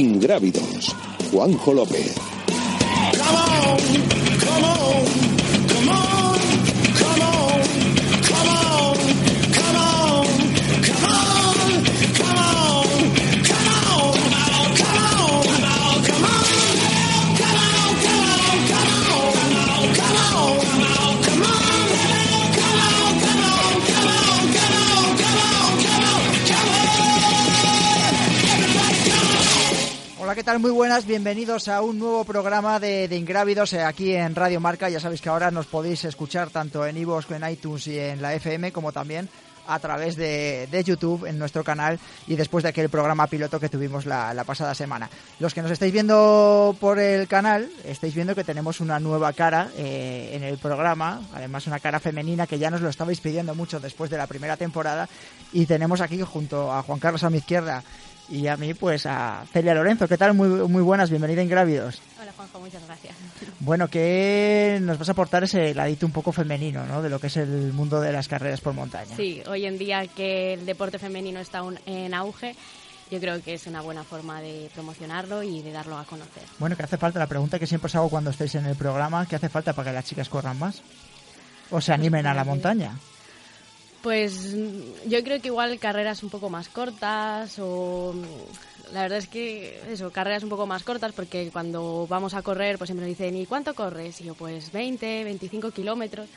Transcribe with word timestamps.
Ingrávidos. 0.00 0.96
Juanjo 1.30 1.74
López. 1.74 2.14
¿Qué 30.40 30.44
tal? 30.44 30.58
Muy 30.58 30.70
buenas, 30.70 31.04
bienvenidos 31.04 31.68
a 31.68 31.82
un 31.82 31.98
nuevo 31.98 32.24
programa 32.24 32.80
de, 32.80 33.08
de 33.08 33.16
Ingrávidos 33.18 33.74
eh, 33.74 33.82
aquí 33.82 34.14
en 34.14 34.34
Radio 34.34 34.58
Marca. 34.58 34.88
Ya 34.88 34.98
sabéis 34.98 35.20
que 35.20 35.28
ahora 35.28 35.50
nos 35.50 35.66
podéis 35.66 36.02
escuchar 36.06 36.48
tanto 36.48 36.86
en 36.86 36.96
iVoox, 36.96 37.30
en 37.32 37.46
iTunes 37.46 37.86
y 37.88 37.98
en 37.98 38.22
la 38.22 38.32
FM, 38.32 38.72
como 38.72 38.90
también 38.90 39.28
a 39.66 39.78
través 39.78 40.16
de, 40.16 40.66
de 40.70 40.82
YouTube 40.82 41.26
en 41.26 41.38
nuestro 41.38 41.62
canal 41.62 41.98
y 42.26 42.36
después 42.36 42.62
de 42.62 42.70
aquel 42.70 42.88
programa 42.88 43.26
piloto 43.26 43.60
que 43.60 43.68
tuvimos 43.68 44.06
la, 44.06 44.32
la 44.32 44.44
pasada 44.44 44.74
semana. 44.74 45.10
Los 45.38 45.52
que 45.52 45.60
nos 45.60 45.70
estáis 45.70 45.92
viendo 45.92 46.74
por 46.80 46.98
el 46.98 47.28
canal, 47.28 47.70
estáis 47.84 48.14
viendo 48.14 48.34
que 48.34 48.42
tenemos 48.42 48.80
una 48.80 48.98
nueva 48.98 49.34
cara 49.34 49.68
eh, 49.76 50.30
en 50.32 50.42
el 50.42 50.56
programa, 50.56 51.20
además 51.34 51.66
una 51.66 51.80
cara 51.80 52.00
femenina 52.00 52.46
que 52.46 52.58
ya 52.58 52.70
nos 52.70 52.80
lo 52.80 52.88
estabais 52.88 53.20
pidiendo 53.20 53.54
mucho 53.54 53.78
después 53.78 54.10
de 54.10 54.16
la 54.16 54.26
primera 54.26 54.56
temporada 54.56 55.06
y 55.52 55.66
tenemos 55.66 56.00
aquí 56.00 56.18
junto 56.22 56.72
a 56.72 56.82
Juan 56.82 56.98
Carlos 56.98 57.24
a 57.24 57.30
mi 57.30 57.38
izquierda 57.38 57.84
y 58.30 58.46
a 58.46 58.56
mí 58.56 58.74
pues 58.74 59.06
a 59.06 59.44
Celia 59.52 59.74
Lorenzo. 59.74 60.06
¿Qué 60.08 60.16
tal? 60.16 60.34
Muy, 60.34 60.48
muy 60.48 60.82
buenas, 60.82 61.10
bienvenida 61.10 61.40
a 61.40 61.44
Ingrávidos. 61.44 62.00
Hola 62.20 62.32
Juanjo, 62.36 62.60
muchas 62.60 62.84
gracias. 62.86 63.14
Bueno, 63.62 63.88
que 63.88 64.78
nos 64.80 64.98
vas 64.98 65.08
a 65.10 65.12
aportar 65.12 65.44
ese 65.44 65.74
ladito 65.74 66.06
un 66.06 66.12
poco 66.12 66.32
femenino, 66.32 66.86
¿no? 66.86 67.02
De 67.02 67.10
lo 67.10 67.18
que 67.20 67.26
es 67.26 67.36
el 67.36 67.72
mundo 67.74 68.00
de 68.00 68.10
las 68.10 68.26
carreras 68.26 68.60
por 68.62 68.72
montaña. 68.72 69.14
Sí, 69.14 69.42
hoy 69.46 69.66
en 69.66 69.76
día 69.76 70.06
que 70.06 70.54
el 70.54 70.64
deporte 70.64 70.98
femenino 70.98 71.40
está 71.40 71.62
un- 71.62 71.78
en 71.84 72.14
auge, 72.14 72.56
yo 73.10 73.20
creo 73.20 73.42
que 73.42 73.52
es 73.54 73.66
una 73.66 73.82
buena 73.82 74.02
forma 74.02 74.40
de 74.40 74.70
promocionarlo 74.72 75.42
y 75.42 75.60
de 75.60 75.72
darlo 75.72 75.98
a 75.98 76.04
conocer. 76.04 76.42
Bueno, 76.58 76.74
¿qué 76.74 76.84
hace 76.84 76.96
falta? 76.96 77.18
La 77.18 77.26
pregunta 77.26 77.58
que 77.58 77.66
siempre 77.66 77.86
os 77.88 77.94
hago 77.96 78.08
cuando 78.08 78.30
estáis 78.30 78.54
en 78.54 78.64
el 78.64 78.76
programa, 78.76 79.26
¿qué 79.26 79.36
hace 79.36 79.50
falta 79.50 79.74
para 79.74 79.90
que 79.90 79.94
las 79.96 80.04
chicas 80.06 80.28
corran 80.30 80.58
más? 80.58 80.80
¿O 81.70 81.80
se 81.82 81.92
animen 81.92 82.26
a 82.26 82.32
la 82.34 82.44
montaña? 82.44 82.96
Pues 84.02 84.56
yo 85.06 85.22
creo 85.22 85.40
que 85.40 85.48
igual 85.48 85.78
carreras 85.78 86.22
un 86.22 86.30
poco 86.30 86.48
más 86.48 86.68
cortas 86.68 87.58
o 87.58 88.14
la 88.92 89.02
verdad 89.02 89.18
es 89.18 89.28
que 89.28 89.78
eso, 89.90 90.10
carreras 90.10 90.42
un 90.42 90.48
poco 90.48 90.66
más 90.66 90.82
cortas 90.84 91.12
porque 91.12 91.50
cuando 91.52 92.06
vamos 92.08 92.32
a 92.32 92.42
correr 92.42 92.78
pues 92.78 92.88
siempre 92.88 93.06
nos 93.06 93.16
dicen 93.16 93.36
¿y 93.36 93.44
cuánto 93.44 93.74
corres? 93.74 94.20
Y 94.22 94.24
yo 94.24 94.34
pues 94.34 94.72
20, 94.72 95.24
25 95.24 95.70
kilómetros 95.70 96.28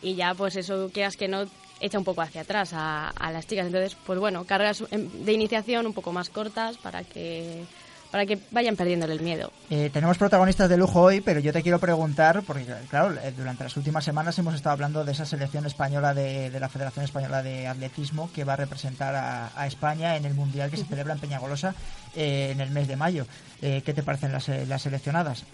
y 0.00 0.14
ya 0.14 0.34
pues 0.34 0.54
eso 0.54 0.90
quieras 0.92 1.16
que 1.16 1.26
no 1.26 1.44
echa 1.80 1.98
un 1.98 2.04
poco 2.04 2.22
hacia 2.22 2.42
atrás 2.42 2.70
a, 2.72 3.08
a 3.08 3.32
las 3.32 3.48
chicas. 3.48 3.66
Entonces 3.66 3.96
pues 4.06 4.18
bueno, 4.20 4.44
carreras 4.44 4.84
em, 4.92 5.08
de 5.24 5.32
iniciación 5.32 5.86
un 5.86 5.94
poco 5.94 6.12
más 6.12 6.30
cortas 6.30 6.76
para 6.78 7.02
que, 7.02 7.64
para 8.10 8.24
que 8.26 8.38
vayan 8.50 8.76
perdiéndole 8.76 9.12
el 9.12 9.20
miedo. 9.20 9.52
Eh, 9.70 9.90
tenemos 9.92 10.16
protagonistas 10.16 10.68
de 10.68 10.76
lujo 10.76 11.02
hoy, 11.02 11.20
pero 11.20 11.40
yo 11.40 11.52
te 11.52 11.62
quiero 11.62 11.78
preguntar, 11.78 12.42
porque 12.46 12.64
claro, 12.88 13.14
eh, 13.22 13.32
durante 13.36 13.64
las 13.64 13.76
últimas 13.76 14.04
semanas 14.04 14.38
hemos 14.38 14.54
estado 14.54 14.72
hablando 14.72 15.04
de 15.04 15.12
esa 15.12 15.26
selección 15.26 15.66
española 15.66 16.14
de, 16.14 16.50
de 16.50 16.60
la 16.60 16.68
Federación 16.68 17.04
Española 17.04 17.42
de 17.42 17.66
Atletismo 17.66 18.30
que 18.34 18.44
va 18.44 18.54
a 18.54 18.56
representar 18.56 19.14
a, 19.14 19.50
a 19.54 19.66
España 19.66 20.16
en 20.16 20.24
el 20.24 20.34
Mundial 20.34 20.70
que 20.70 20.76
se 20.76 20.84
celebra 20.84 21.12
en 21.12 21.20
Peñagolosa 21.20 21.74
eh, 22.16 22.50
en 22.52 22.60
el 22.60 22.70
mes 22.70 22.88
de 22.88 22.96
mayo. 22.96 23.26
Eh, 23.60 23.82
¿Qué 23.84 23.92
te 23.92 24.02
parecen 24.02 24.32
las, 24.32 24.48
eh, 24.48 24.64
las 24.66 24.82
seleccionadas? 24.82 25.44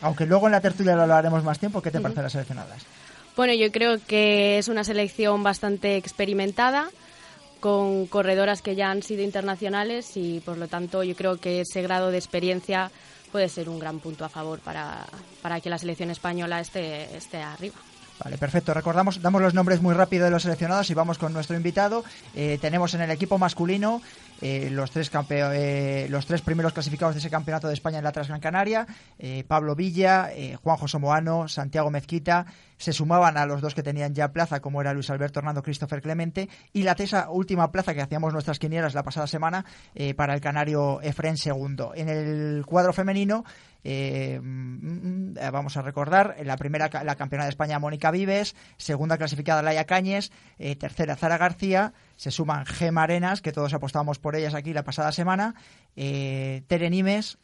Aunque 0.00 0.26
luego 0.26 0.46
en 0.46 0.52
la 0.52 0.60
tertulia 0.60 0.94
lo 0.94 1.02
hablaremos 1.02 1.42
más 1.44 1.58
tiempo, 1.58 1.80
¿qué 1.80 1.90
te 1.90 2.00
parecen 2.00 2.22
las 2.22 2.32
seleccionadas? 2.32 2.82
Bueno, 3.36 3.52
yo 3.52 3.70
creo 3.70 3.98
que 4.06 4.58
es 4.58 4.68
una 4.68 4.82
selección 4.82 5.42
bastante 5.42 5.96
experimentada, 5.96 6.88
con 7.66 8.06
corredoras 8.06 8.62
que 8.62 8.76
ya 8.76 8.92
han 8.92 9.02
sido 9.02 9.24
internacionales 9.24 10.16
y 10.16 10.38
por 10.38 10.56
lo 10.56 10.68
tanto 10.68 11.02
yo 11.02 11.16
creo 11.16 11.40
que 11.40 11.62
ese 11.62 11.82
grado 11.82 12.12
de 12.12 12.16
experiencia 12.16 12.92
puede 13.32 13.48
ser 13.48 13.68
un 13.68 13.80
gran 13.80 13.98
punto 13.98 14.24
a 14.24 14.28
favor 14.28 14.60
para, 14.60 15.04
para 15.42 15.60
que 15.60 15.68
la 15.68 15.76
selección 15.76 16.10
española 16.10 16.60
esté, 16.60 17.16
esté 17.16 17.38
arriba. 17.38 17.74
Vale, 18.24 18.38
perfecto. 18.38 18.72
Recordamos, 18.72 19.20
damos 19.20 19.42
los 19.42 19.52
nombres 19.52 19.82
muy 19.82 19.92
rápido 19.94 20.24
de 20.24 20.30
los 20.30 20.42
seleccionados 20.42 20.88
y 20.90 20.94
vamos 20.94 21.18
con 21.18 21.34
nuestro 21.34 21.54
invitado. 21.54 22.02
Eh, 22.34 22.58
tenemos 22.62 22.94
en 22.94 23.02
el 23.02 23.10
equipo 23.10 23.36
masculino 23.36 24.00
eh, 24.40 24.70
los, 24.70 24.90
tres 24.90 25.10
campeo- 25.12 25.52
eh, 25.52 26.06
los 26.08 26.24
tres 26.24 26.40
primeros 26.40 26.72
clasificados 26.72 27.14
de 27.14 27.18
ese 27.18 27.28
campeonato 27.28 27.68
de 27.68 27.74
España 27.74 27.98
en 27.98 28.04
la 28.04 28.12
Transgran 28.12 28.40
Canaria, 28.40 28.86
eh, 29.18 29.44
Pablo 29.46 29.74
Villa, 29.74 30.30
eh, 30.32 30.56
Juanjo 30.62 30.88
Somoano, 30.88 31.46
Santiago 31.46 31.90
Mezquita, 31.90 32.46
se 32.78 32.92
sumaban 32.94 33.36
a 33.36 33.44
los 33.46 33.60
dos 33.60 33.74
que 33.74 33.82
tenían 33.82 34.14
ya 34.14 34.32
plaza, 34.32 34.60
como 34.60 34.80
era 34.80 34.94
Luis 34.94 35.10
Alberto 35.10 35.40
Hernando, 35.40 35.62
Christopher 35.62 36.00
Clemente, 36.00 36.48
y 36.72 36.82
la 36.84 36.94
tesa 36.94 37.28
última 37.30 37.70
plaza 37.70 37.92
que 37.94 38.00
hacíamos 38.02 38.32
nuestras 38.32 38.58
quinielas 38.58 38.94
la 38.94 39.02
pasada 39.02 39.26
semana 39.26 39.64
para 40.14 40.34
el 40.34 40.42
canario 40.42 41.00
Efren 41.00 41.38
segundo. 41.38 41.92
En 41.94 42.10
el 42.10 42.64
cuadro 42.66 42.92
femenino 42.92 43.44
eh, 43.88 44.40
mm, 44.42 45.30
mm, 45.32 45.38
eh, 45.38 45.50
vamos 45.50 45.76
a 45.76 45.82
recordar, 45.82 46.36
la 46.42 46.56
primera 46.56 46.90
la 47.04 47.14
campeona 47.14 47.44
de 47.44 47.50
España 47.50 47.78
Mónica 47.78 48.10
Vives, 48.10 48.56
segunda 48.76 49.16
clasificada 49.16 49.62
Laia 49.62 49.84
Cañes, 49.84 50.32
eh, 50.58 50.74
tercera 50.74 51.14
Zara 51.14 51.38
García, 51.38 51.92
se 52.16 52.30
suman 52.30 52.66
Gema 52.66 53.02
Arenas, 53.04 53.40
que 53.42 53.52
todos 53.52 53.72
apostábamos 53.74 54.18
por 54.18 54.36
ellas 54.36 54.54
aquí 54.54 54.72
la 54.72 54.84
pasada 54.84 55.12
semana, 55.12 55.54
eh, 55.94 56.64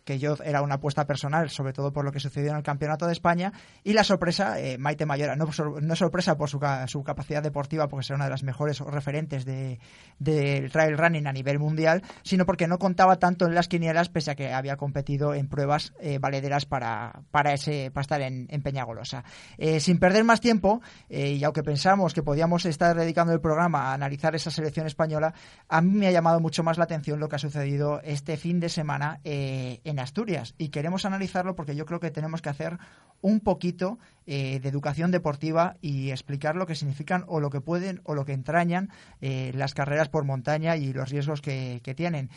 que 0.05 0.19
yo 0.19 0.37
era 0.45 0.63
una 0.63 0.75
apuesta 0.75 1.07
personal, 1.07 1.51
sobre 1.51 1.73
todo 1.73 1.93
por 1.93 2.05
lo 2.05 2.13
que 2.13 2.21
sucedió 2.21 2.51
en 2.51 2.57
el 2.57 2.63
Campeonato 2.63 3.07
de 3.07 3.13
España, 3.13 3.53
y 3.85 3.93
la 3.93 4.05
sorpresa, 4.05 4.61
eh, 4.61 4.79
Maite 4.79 5.07
Mayora, 5.07 5.37
no, 5.37 5.51
sor- 5.53 5.83
no 5.83 5.97
sorpresa 5.97 6.37
por 6.37 6.49
su, 6.49 6.61
su 6.87 7.03
capacidad 7.05 7.43
deportiva, 7.43 7.89
porque 7.89 8.05
será 8.05 8.17
una 8.17 8.25
de 8.27 8.31
las 8.31 8.43
mejores 8.43 8.81
referentes 8.81 9.45
de- 9.45 9.79
del 10.19 10.71
trail 10.71 10.97
running 10.99 11.27
a 11.27 11.33
nivel 11.33 11.59
mundial, 11.59 12.03
sino 12.23 12.47
porque 12.47 12.67
no 12.67 12.79
contaba 12.79 13.17
tanto 13.19 13.47
en 13.47 13.55
las 13.55 13.69
quinielas, 13.69 14.09
pese 14.09 14.31
a 14.33 14.35
que 14.35 14.53
había 14.53 14.77
competido 14.77 15.35
en 15.35 15.49
pruebas 15.49 15.93
eh, 16.01 16.19
valederas 16.19 16.67
para, 16.67 17.23
para, 17.31 17.53
ese, 17.55 17.91
para 17.91 18.03
estar 18.03 18.21
en, 18.21 18.47
en 18.51 18.63
Peñagolosa. 18.63 19.25
Eh, 19.59 19.81
sin 19.81 19.99
perder 19.99 20.25
más 20.25 20.41
tiempo, 20.41 20.81
y 21.09 21.43
aunque 21.45 21.63
pensamos 21.63 22.15
que 22.15 22.23
podíamos 22.23 22.65
estar 22.67 22.97
dedicando 22.97 23.33
el 23.33 23.41
programa 23.41 23.91
a 23.91 23.95
analizar 23.95 24.35
esa 24.35 24.51
selección 24.63 24.87
española, 24.87 25.35
a 25.69 25.81
mí 25.81 25.91
me 25.91 26.07
ha 26.07 26.13
llamado 26.13 26.41
mucho 26.41 26.63
más 26.63 26.79
la 26.79 26.85
atención 26.85 27.19
lo 27.19 27.29
que 27.29 27.37
ha 27.37 27.39
sucedido 27.39 28.01
este 28.05 28.37
fin 28.37 28.61
de 28.61 28.69
semana 28.69 29.21
eh, 29.25 29.81
en 29.85 29.99
Asturias. 29.99 30.55
Y 30.57 30.69
queremos 30.69 31.05
analizarlo 31.05 31.57
porque 31.57 31.75
yo 31.75 31.85
creo 31.85 32.01
que 32.01 32.11
tenemos 32.11 32.43
que 32.43 32.49
hacer 32.49 32.79
un 33.21 33.41
poquito 33.41 33.99
eh, 34.27 34.61
de 34.61 34.69
educación 34.69 35.11
deportiva 35.11 35.77
y 35.81 36.11
explicar 36.11 36.57
lo 36.57 36.67
que 36.67 36.75
significan 36.75 37.25
o 37.27 37.41
lo 37.41 37.51
que 37.51 37.61
pueden 37.61 38.01
o 38.05 38.15
lo 38.15 38.25
que 38.25 38.33
entrañan 38.33 38.91
eh, 39.21 39.53
las 39.55 39.75
carreras 39.75 40.09
por 40.09 40.25
montaña 40.25 40.77
y 40.77 40.93
los 40.93 41.11
riesgos 41.11 41.41
que, 41.41 41.81
que 41.83 41.95
tienen. 41.95 42.31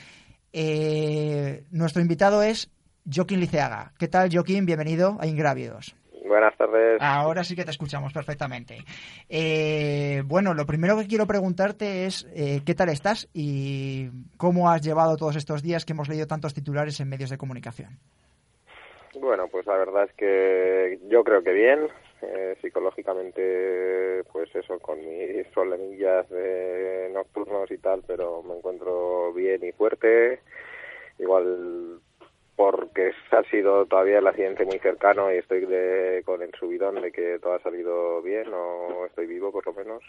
Nuestro 1.71 2.01
invitado 2.01 2.41
es 2.41 2.69
Joaquín 3.13 3.41
Liceaga. 3.41 3.93
¿Qué 3.99 4.07
tal, 4.07 4.29
Joaquín? 4.31 4.65
Bienvenido 4.65 5.17
a 5.19 5.27
Ingrávidos. 5.27 5.95
Buenas 6.27 6.57
tardes. 6.57 7.01
Ahora 7.01 7.43
sí 7.43 7.55
que 7.55 7.63
te 7.63 7.71
escuchamos 7.71 8.11
perfectamente. 8.11 8.79
Eh, 9.29 10.23
bueno, 10.25 10.53
lo 10.53 10.65
primero 10.65 10.97
que 10.97 11.07
quiero 11.07 11.27
preguntarte 11.27 12.05
es 12.05 12.27
eh, 12.33 12.61
qué 12.65 12.73
tal 12.73 12.89
estás 12.89 13.29
y 13.33 14.09
cómo 14.37 14.69
has 14.69 14.81
llevado 14.81 15.17
todos 15.17 15.35
estos 15.35 15.61
días 15.61 15.85
que 15.85 15.93
hemos 15.93 16.09
leído 16.09 16.27
tantos 16.27 16.53
titulares 16.53 16.99
en 16.99 17.09
medios 17.09 17.29
de 17.29 17.37
comunicación. 17.37 17.99
Bueno, 19.19 19.47
pues 19.47 19.65
la 19.65 19.77
verdad 19.77 20.05
es 20.05 20.13
que 20.13 20.99
yo 21.09 21.23
creo 21.23 21.43
que 21.43 21.53
bien. 21.53 21.87
Eh, 22.21 22.55
psicológicamente, 22.61 24.23
pues 24.31 24.53
eso, 24.55 24.79
con 24.79 24.99
mis 24.99 25.45
problemillas 25.47 26.27
de 26.29 27.11
nocturnos 27.13 27.69
y 27.69 27.77
tal, 27.77 28.03
pero 28.07 28.41
me 28.41 28.55
encuentro 28.57 29.31
bien 29.33 29.63
y 29.63 29.71
fuerte. 29.73 30.39
Igual 31.19 31.99
porque 32.55 33.11
ha 33.31 33.43
sido 33.43 33.85
todavía 33.85 34.19
el 34.19 34.27
accidente 34.27 34.65
muy 34.65 34.79
cercano 34.79 35.31
y 35.31 35.37
estoy 35.37 35.65
de, 35.65 36.23
con 36.25 36.41
el 36.41 36.51
subidón 36.53 37.01
de 37.01 37.11
que 37.11 37.39
todo 37.39 37.53
ha 37.53 37.59
salido 37.59 38.21
bien 38.21 38.47
o 38.53 39.05
estoy 39.05 39.27
vivo 39.27 39.51
por 39.51 39.65
lo 39.65 39.73
menos. 39.73 40.03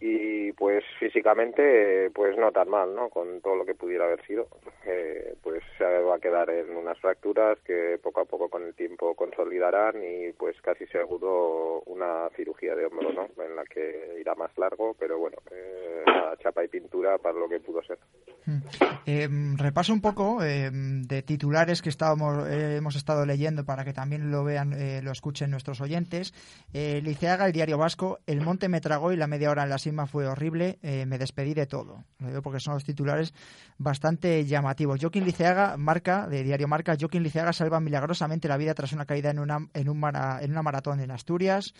Y 0.00 0.52
pues 0.52 0.84
físicamente 0.98 2.10
pues 2.14 2.36
no 2.36 2.52
tan 2.52 2.68
mal 2.68 2.94
no 2.94 3.08
con 3.08 3.40
todo 3.40 3.56
lo 3.56 3.66
que 3.66 3.74
pudiera 3.74 4.04
haber 4.04 4.24
sido 4.26 4.48
eh, 4.86 5.34
pues 5.42 5.62
se 5.76 5.84
va 5.84 6.16
a 6.16 6.20
quedar 6.20 6.50
en 6.50 6.76
unas 6.76 6.98
fracturas 7.00 7.58
que 7.64 7.98
poco 8.02 8.20
a 8.20 8.24
poco 8.24 8.48
con 8.48 8.64
el 8.64 8.74
tiempo 8.74 9.14
consolidarán 9.14 9.96
y 10.02 10.32
pues 10.32 10.60
casi 10.60 10.86
seguro 10.86 11.82
una 11.86 12.28
cirugía 12.36 12.74
de 12.74 12.86
hombro 12.86 13.12
no 13.12 13.28
en 13.42 13.56
la 13.56 13.64
que 13.64 14.16
irá 14.20 14.34
más 14.34 14.56
largo 14.56 14.94
pero 14.98 15.18
bueno 15.18 15.38
eh, 15.50 16.04
chapa 16.42 16.64
y 16.64 16.68
pintura 16.68 17.18
para 17.18 17.38
lo 17.38 17.48
que 17.48 17.60
pudo 17.60 17.82
ser. 17.82 17.98
Mm. 18.46 18.58
eh, 19.06 19.28
repaso 19.56 19.92
un 19.92 20.00
poco 20.00 20.42
eh, 20.42 20.70
de 20.72 21.22
titulares 21.22 21.82
que 21.82 21.88
estábamos 21.88 22.48
hemos 22.48 22.96
estado 22.96 23.26
leyendo 23.26 23.64
para 23.64 23.84
que 23.84 23.92
también 23.92 24.30
lo 24.30 24.44
vean 24.44 24.74
lo 25.02 25.10
escuchen 25.10 25.50
nuestros 25.50 25.80
oyentes. 25.80 26.32
Liceaga 26.72 27.46
el 27.46 27.52
diario 27.52 27.78
vasco 27.78 28.20
el 28.26 28.40
monte 28.40 28.68
me 28.68 28.80
tragó 28.80 29.12
y 29.12 29.16
la 29.16 29.26
media 29.26 29.50
hora 29.50 29.64
en 29.64 29.70
las 29.70 29.86
fue 30.06 30.26
horrible, 30.26 30.78
eh, 30.82 31.06
me 31.06 31.18
despedí 31.18 31.54
de 31.54 31.66
todo. 31.66 32.04
Lo 32.18 32.28
digo 32.28 32.42
porque 32.42 32.60
son 32.60 32.74
los 32.74 32.84
titulares 32.84 33.34
bastante 33.76 34.44
llamativos. 34.44 35.00
Joaquín 35.00 35.24
Liceaga, 35.24 35.76
marca, 35.76 36.26
de 36.26 36.42
Diario 36.42 36.68
Marca, 36.68 36.96
Joaquín 36.98 37.22
Liceaga 37.22 37.52
salva 37.52 37.80
milagrosamente 37.80 38.48
la 38.48 38.56
vida 38.56 38.74
tras 38.74 38.92
una 38.92 39.04
caída 39.04 39.30
en 39.30 39.38
una, 39.38 39.68
en 39.74 39.88
un 39.88 40.02
en 40.40 40.50
una 40.50 40.62
maratón 40.62 41.00
en 41.00 41.10
Asturias. 41.10 41.74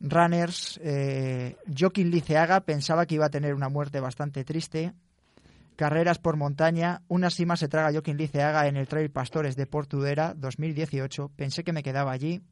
Runners, 0.00 0.80
eh, 0.82 1.56
Joaquín 1.78 2.10
Liceaga 2.10 2.60
pensaba 2.60 3.06
que 3.06 3.14
iba 3.14 3.26
a 3.26 3.30
tener 3.30 3.54
una 3.54 3.68
muerte 3.68 4.00
bastante 4.00 4.44
triste. 4.44 4.92
Carreras 5.76 6.18
por 6.18 6.36
montaña, 6.36 7.02
una 7.08 7.30
cima 7.30 7.56
se 7.56 7.68
traga 7.68 7.92
Joaquín 7.92 8.16
Liceaga 8.16 8.66
en 8.66 8.76
el 8.76 8.88
Trail 8.88 9.10
Pastores 9.10 9.56
de 9.56 9.66
Portudera 9.66 10.34
2018. 10.34 11.30
Pensé 11.34 11.64
que 11.64 11.72
me 11.72 11.82
quedaba 11.82 12.12
allí. 12.12 12.42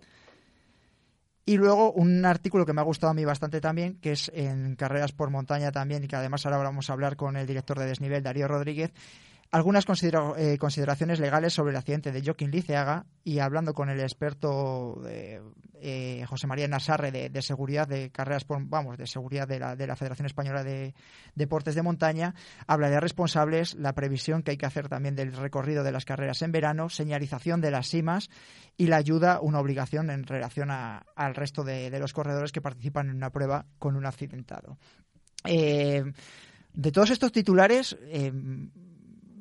Y 1.50 1.56
luego 1.56 1.91
un 1.91 2.25
artículo 2.25 2.64
que 2.64 2.73
me 2.73 2.81
ha 2.81 2.85
gustado 2.85 3.11
a 3.11 3.14
mí 3.14 3.25
bastante 3.25 3.61
también, 3.61 3.97
que 3.97 4.12
es 4.12 4.31
en 4.32 4.76
Carreras 4.76 5.11
por 5.11 5.31
Montaña 5.31 5.73
también, 5.73 6.05
y 6.05 6.06
que 6.06 6.14
además 6.14 6.47
ahora 6.47 6.58
vamos 6.58 6.88
a 6.88 6.93
hablar 6.93 7.17
con 7.17 7.37
el 7.37 7.44
director 7.44 7.76
de 7.76 7.87
Desnivel, 7.87 8.23
Darío 8.23 8.47
Rodríguez, 8.47 8.93
algunas 9.50 9.85
eh, 10.37 10.58
consideraciones 10.58 11.19
legales 11.19 11.52
sobre 11.52 11.73
el 11.73 11.76
accidente 11.76 12.12
de 12.12 12.23
Joaquín 12.23 12.50
Liceaga 12.50 13.06
y 13.25 13.41
hablando 13.41 13.75
con 13.75 13.91
el 13.91 14.00
experto 14.00 15.02
eh, 15.08 16.25
José 16.29 16.47
María 16.47 16.69
Nasarre 16.69 17.11
de, 17.11 17.43
seguridad 17.43 17.88
de 17.88 18.11
carreras, 18.11 18.47
vamos, 18.49 18.97
de 18.97 19.08
seguridad 19.08 19.49
de 19.49 19.58
la, 19.58 19.75
de 19.75 19.88
la 19.88 19.97
Federación 19.97 20.26
Española 20.26 20.62
de 20.62 20.94
Deportes 21.35 21.75
de 21.75 21.82
Montaña, 21.82 22.35
habla 22.69 22.91
de 22.91 23.00
responsables, 23.00 23.75
la 23.75 23.93
previsión 23.93 24.43
que 24.43 24.52
hay 24.52 24.56
que 24.56 24.67
hacer 24.67 24.88
también 24.88 25.17
del 25.17 25.32
recorrido 25.32 25.82
de 25.82 25.93
las 25.93 26.05
carreras 26.05 26.43
en 26.43 26.52
verano, 26.52 26.88
señalización 26.88 27.61
de 27.61 27.73
las 27.73 27.88
cimas 27.88 28.31
y 28.76 28.87
la 28.87 28.97
ayuda, 28.99 29.41
una 29.41 29.58
obligación 29.58 30.11
en 30.11 30.25
relación 30.25 30.70
al 30.70 31.35
resto 31.35 31.64
de, 31.64 31.91
los 31.99 32.12
corredores 32.12 32.52
que 32.52 32.61
participan 32.61 33.08
en 33.08 33.17
una 33.17 33.31
prueba 33.31 33.67
con 33.79 33.97
un 33.97 34.06
accidentado. 34.06 34.79
Eh, 35.44 36.05
de 36.73 36.93
todos 36.93 37.11
estos 37.11 37.32
titulares, 37.32 37.97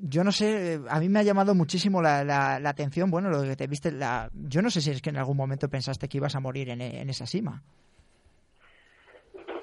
yo 0.02 0.24
no 0.24 0.32
sé, 0.32 0.80
a 0.90 1.00
mí 1.00 1.10
me 1.10 1.20
ha 1.20 1.24
llamado 1.24 1.56
muchísimo 1.56 2.02
la, 2.02 2.24
la, 2.24 2.70
atención, 2.70 3.12
bueno, 3.12 3.30
lo 3.30 3.42
que 3.44 3.56
te 3.56 3.68
viste, 3.68 3.92
la, 3.92 4.30
yo 4.34 4.62
no 4.62 4.70
sé 4.70 4.82
si 4.82 4.92
es 4.92 5.02
que 5.02 5.10
en 5.10 5.18
algún 5.18 5.38
momento 5.38 5.70
pensaste 5.70 6.08
que 6.08 6.18
ibas 6.18 6.36
a 6.36 6.40
morir 6.40 6.70
en, 6.70 6.82
en 6.82 7.10
esa 7.10 7.26
cima. 7.26 7.62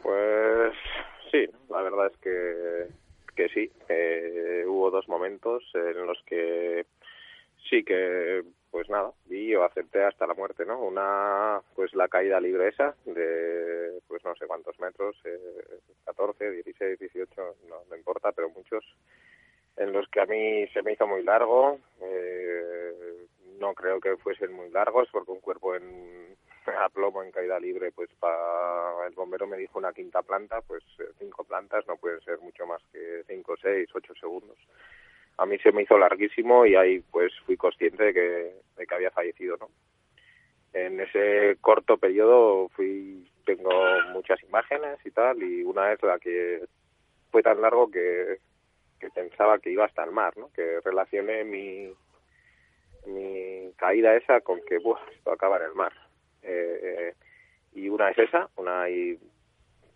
Pues 0.02 0.72
sí, 1.30 1.46
la 1.70 1.82
verdad 1.82 2.10
es 2.12 2.16
que, 2.18 2.86
que 3.34 3.48
sí, 3.48 3.70
eh, 3.88 4.64
hubo 4.66 4.90
dos 4.90 5.08
momentos 5.08 5.62
en 5.74 6.06
los 6.06 6.22
que 6.26 6.86
sí 7.68 7.82
que, 7.82 8.44
pues 8.70 8.88
nada, 8.88 9.12
vi 9.26 9.54
o 9.54 9.64
acepté 9.64 10.04
hasta 10.04 10.26
la 10.26 10.34
muerte, 10.34 10.64
¿no? 10.64 10.80
Una, 10.80 11.60
pues 11.74 11.94
la 11.94 12.08
caída 12.08 12.40
libre 12.40 12.68
esa 12.68 12.94
de, 13.04 14.00
pues 14.06 14.24
no 14.24 14.34
sé 14.36 14.46
cuántos 14.46 14.78
metros, 14.78 15.16
eh, 15.24 15.80
14, 16.04 16.50
16, 16.50 16.98
18, 16.98 17.56
no, 17.68 17.76
no 17.88 17.96
importa, 17.96 18.32
pero 18.32 18.50
muchos 18.50 18.84
en 19.76 19.92
los 19.92 20.08
que 20.08 20.20
a 20.20 20.26
mí 20.26 20.66
se 20.68 20.82
me 20.82 20.92
hizo 20.92 21.06
muy 21.06 21.22
largo. 21.22 21.78
Eh, 22.00 23.26
no 23.58 23.74
creo 23.74 24.00
que 24.00 24.16
fuesen 24.16 24.52
muy 24.52 24.70
largos 24.70 25.08
porque 25.10 25.30
un 25.30 25.40
cuerpo 25.40 25.74
en 25.74 26.36
a 26.78 26.88
plomo 26.88 27.22
en 27.22 27.30
caída 27.30 27.58
libre, 27.60 27.92
pues 27.92 28.10
para 28.18 29.06
el 29.06 29.14
bombero 29.14 29.46
me 29.46 29.56
dijo 29.56 29.78
una 29.78 29.92
quinta 29.92 30.22
planta, 30.22 30.60
pues 30.62 30.82
eh, 30.98 31.04
cinco 31.18 31.44
plantas 31.44 31.86
no 31.86 31.96
pueden 31.96 32.20
ser 32.20 32.38
mucho 32.40 32.66
más 32.66 32.82
que 32.92 33.22
cinco, 33.26 33.54
seis, 33.60 33.88
ocho 33.94 34.14
segundos. 34.14 34.58
A 35.38 35.46
mí 35.46 35.58
se 35.58 35.70
me 35.70 35.82
hizo 35.82 35.98
larguísimo 35.98 36.64
y 36.64 36.74
ahí 36.74 37.00
pues 37.10 37.32
fui 37.44 37.56
consciente 37.56 38.04
de 38.04 38.14
que, 38.14 38.54
de 38.76 38.86
que 38.86 38.94
había 38.94 39.10
fallecido, 39.10 39.56
¿no? 39.58 39.68
En 40.72 41.00
ese 41.00 41.56
corto 41.60 41.96
periodo 41.96 42.68
fui 42.70 43.30
tengo 43.44 43.70
muchas 44.12 44.42
imágenes 44.42 44.98
y 45.04 45.10
tal 45.10 45.42
y 45.42 45.62
una 45.62 45.92
es 45.92 46.02
la 46.02 46.18
que 46.18 46.64
fue 47.30 47.42
tan 47.42 47.60
largo 47.60 47.90
que 47.90 48.38
que 48.38 48.38
pensaba 49.16 49.58
que 49.58 49.70
iba 49.70 49.86
hasta 49.86 50.04
el 50.04 50.12
mar, 50.12 50.36
¿no? 50.36 50.50
Que 50.52 50.80
relacioné 50.84 51.42
mi, 51.42 51.90
mi 53.06 53.72
caída 53.76 54.14
esa 54.14 54.42
con 54.42 54.60
que, 54.66 54.78
buah, 54.78 55.00
esto 55.10 55.32
acaba 55.32 55.56
en 55.56 55.62
el 55.64 55.74
mar. 55.74 55.92
Eh, 56.42 56.80
eh, 56.82 57.14
y 57.74 57.88
una 57.88 58.10
es 58.10 58.18
esa, 58.18 58.50
una 58.56 58.88
y 58.90 59.18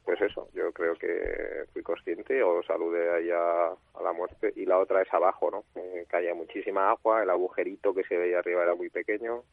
pues 0.07 0.19
eso, 0.23 0.49
yo 0.55 0.73
creo 0.73 0.95
que 0.97 1.67
fui 1.73 1.83
consciente 1.83 2.43
o 2.43 2.63
saludé 2.63 3.11
allá 3.11 3.67
a 3.69 4.03
la 4.03 4.13
muerte 4.13 4.53
y 4.57 4.65
la 4.65 4.79
otra 4.79 5.03
es 5.03 5.13
abajo, 5.13 5.51
¿no? 5.51 5.65
Eh, 5.77 6.07
caía 6.09 6.35
muchísima 6.35 6.91
agua, 6.91 7.23
el 7.23 7.31
agujerito 7.31 7.95
que 7.95 8.05
se 8.05 8.17
veía 8.17 8.39
arriba 8.39 8.63
era 8.63 8.75
muy 8.75 8.89
pequeño, 8.89 9.45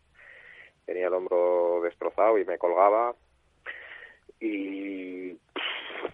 tenía 0.86 1.08
el 1.08 1.14
hombro 1.14 1.82
destrozado 1.84 2.38
y 2.38 2.46
me 2.46 2.58
colgaba 2.58 3.16
y 4.40 5.34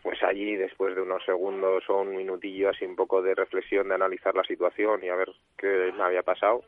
pues 0.01 0.21
allí 0.23 0.55
después 0.55 0.95
de 0.95 1.01
unos 1.01 1.23
segundos 1.25 1.83
o 1.89 2.01
un 2.01 2.15
minutillo 2.15 2.69
así 2.69 2.85
un 2.85 2.95
poco 2.95 3.21
de 3.21 3.35
reflexión 3.35 3.89
de 3.89 3.95
analizar 3.95 4.35
la 4.35 4.43
situación 4.43 5.03
y 5.03 5.09
a 5.09 5.15
ver 5.15 5.29
qué 5.57 5.91
me 5.95 6.03
había 6.03 6.23
pasado 6.23 6.63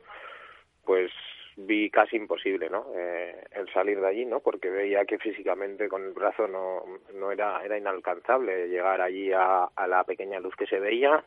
pues 0.85 1.11
vi 1.57 1.89
casi 1.89 2.17
imposible 2.17 2.69
no 2.69 2.87
eh, 2.95 3.43
el 3.51 3.71
salir 3.71 3.99
de 4.01 4.07
allí 4.07 4.25
no 4.25 4.41
porque 4.41 4.69
veía 4.69 5.05
que 5.05 5.17
físicamente 5.17 5.87
con 5.87 6.03
el 6.03 6.11
brazo 6.11 6.47
no 6.47 6.83
no 7.13 7.31
era 7.31 7.63
era 7.63 7.77
inalcanzable 7.77 8.67
llegar 8.67 9.01
allí 9.01 9.31
a, 9.31 9.65
a 9.65 9.87
la 9.87 10.03
pequeña 10.03 10.39
luz 10.39 10.55
que 10.55 10.67
se 10.67 10.79
veía 10.79 11.23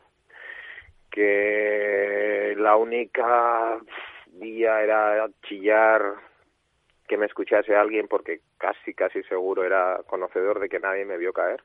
que 1.11 2.53
la 2.57 2.75
única 2.75 3.79
vía 4.33 4.81
era 4.81 5.27
chillar 5.43 6.28
que 7.09 7.17
me 7.17 7.25
escuchase 7.25 7.75
alguien 7.75 8.07
porque 8.07 8.39
casi 8.57 8.93
casi 8.93 9.23
seguro 9.23 9.63
era 9.65 10.01
conocedor 10.07 10.59
de 10.59 10.69
que 10.69 10.79
nadie 10.79 11.05
me 11.05 11.17
vio 11.17 11.33
caer. 11.33 11.61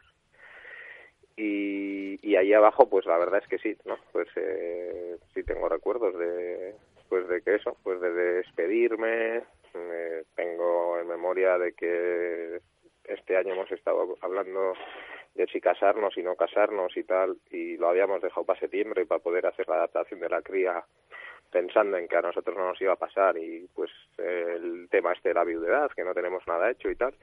Y, 1.36 2.18
y 2.22 2.36
ahí 2.36 2.52
abajo 2.52 2.88
pues 2.88 3.06
la 3.06 3.18
verdad 3.18 3.42
es 3.42 3.48
que 3.48 3.58
sí 3.58 3.76
no 3.84 3.98
pues 4.12 4.28
eh, 4.36 5.18
sí 5.34 5.42
tengo 5.44 5.68
recuerdos 5.68 6.16
de 6.18 6.74
pues 7.08 7.28
de 7.28 7.42
que 7.42 7.56
eso 7.56 7.76
pues 7.82 8.00
de 8.00 8.10
despedirme. 8.10 9.42
Eh, 9.74 10.22
tengo 10.34 10.98
en 10.98 11.08
memoria 11.08 11.58
de 11.58 11.72
que 11.74 12.60
este 13.04 13.36
año 13.36 13.52
hemos 13.52 13.70
estado 13.70 14.16
hablando 14.22 14.72
de 15.34 15.46
si 15.48 15.60
casarnos 15.60 16.16
y 16.16 16.22
no 16.22 16.36
casarnos 16.36 16.96
y 16.96 17.04
tal 17.04 17.36
y 17.50 17.76
lo 17.76 17.88
habíamos 17.88 18.22
dejado 18.22 18.46
para 18.46 18.60
septiembre 18.60 19.04
para 19.04 19.22
poder 19.22 19.46
hacer 19.46 19.68
la 19.68 19.74
adaptación 19.74 20.20
de 20.20 20.28
la 20.30 20.40
cría 20.40 20.84
pensando 21.54 21.96
en 21.96 22.08
que 22.08 22.16
a 22.16 22.22
nosotros 22.22 22.56
no 22.56 22.66
nos 22.66 22.80
iba 22.80 22.94
a 22.94 22.96
pasar 22.96 23.38
y 23.38 23.68
pues 23.76 23.88
el 24.18 24.88
tema 24.90 25.12
este 25.12 25.28
de 25.28 25.36
la 25.36 25.44
viudedad 25.44 25.88
que 25.92 26.02
no 26.02 26.12
tenemos 26.12 26.44
nada 26.48 26.68
hecho 26.68 26.90
y 26.90 26.96
tal 26.96 27.14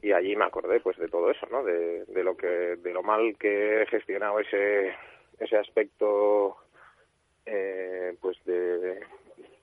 y 0.00 0.12
allí 0.12 0.34
me 0.34 0.46
acordé 0.46 0.80
pues 0.80 0.96
de 0.96 1.08
todo 1.08 1.30
eso 1.30 1.46
no 1.50 1.62
de, 1.62 2.06
de 2.06 2.24
lo 2.24 2.34
que 2.38 2.46
de 2.46 2.92
lo 2.94 3.02
mal 3.02 3.36
que 3.38 3.82
he 3.82 3.86
gestionado 3.86 4.40
ese 4.40 4.94
ese 5.38 5.58
aspecto 5.58 6.56
eh, 7.44 8.16
pues 8.18 8.42
de 8.46 8.98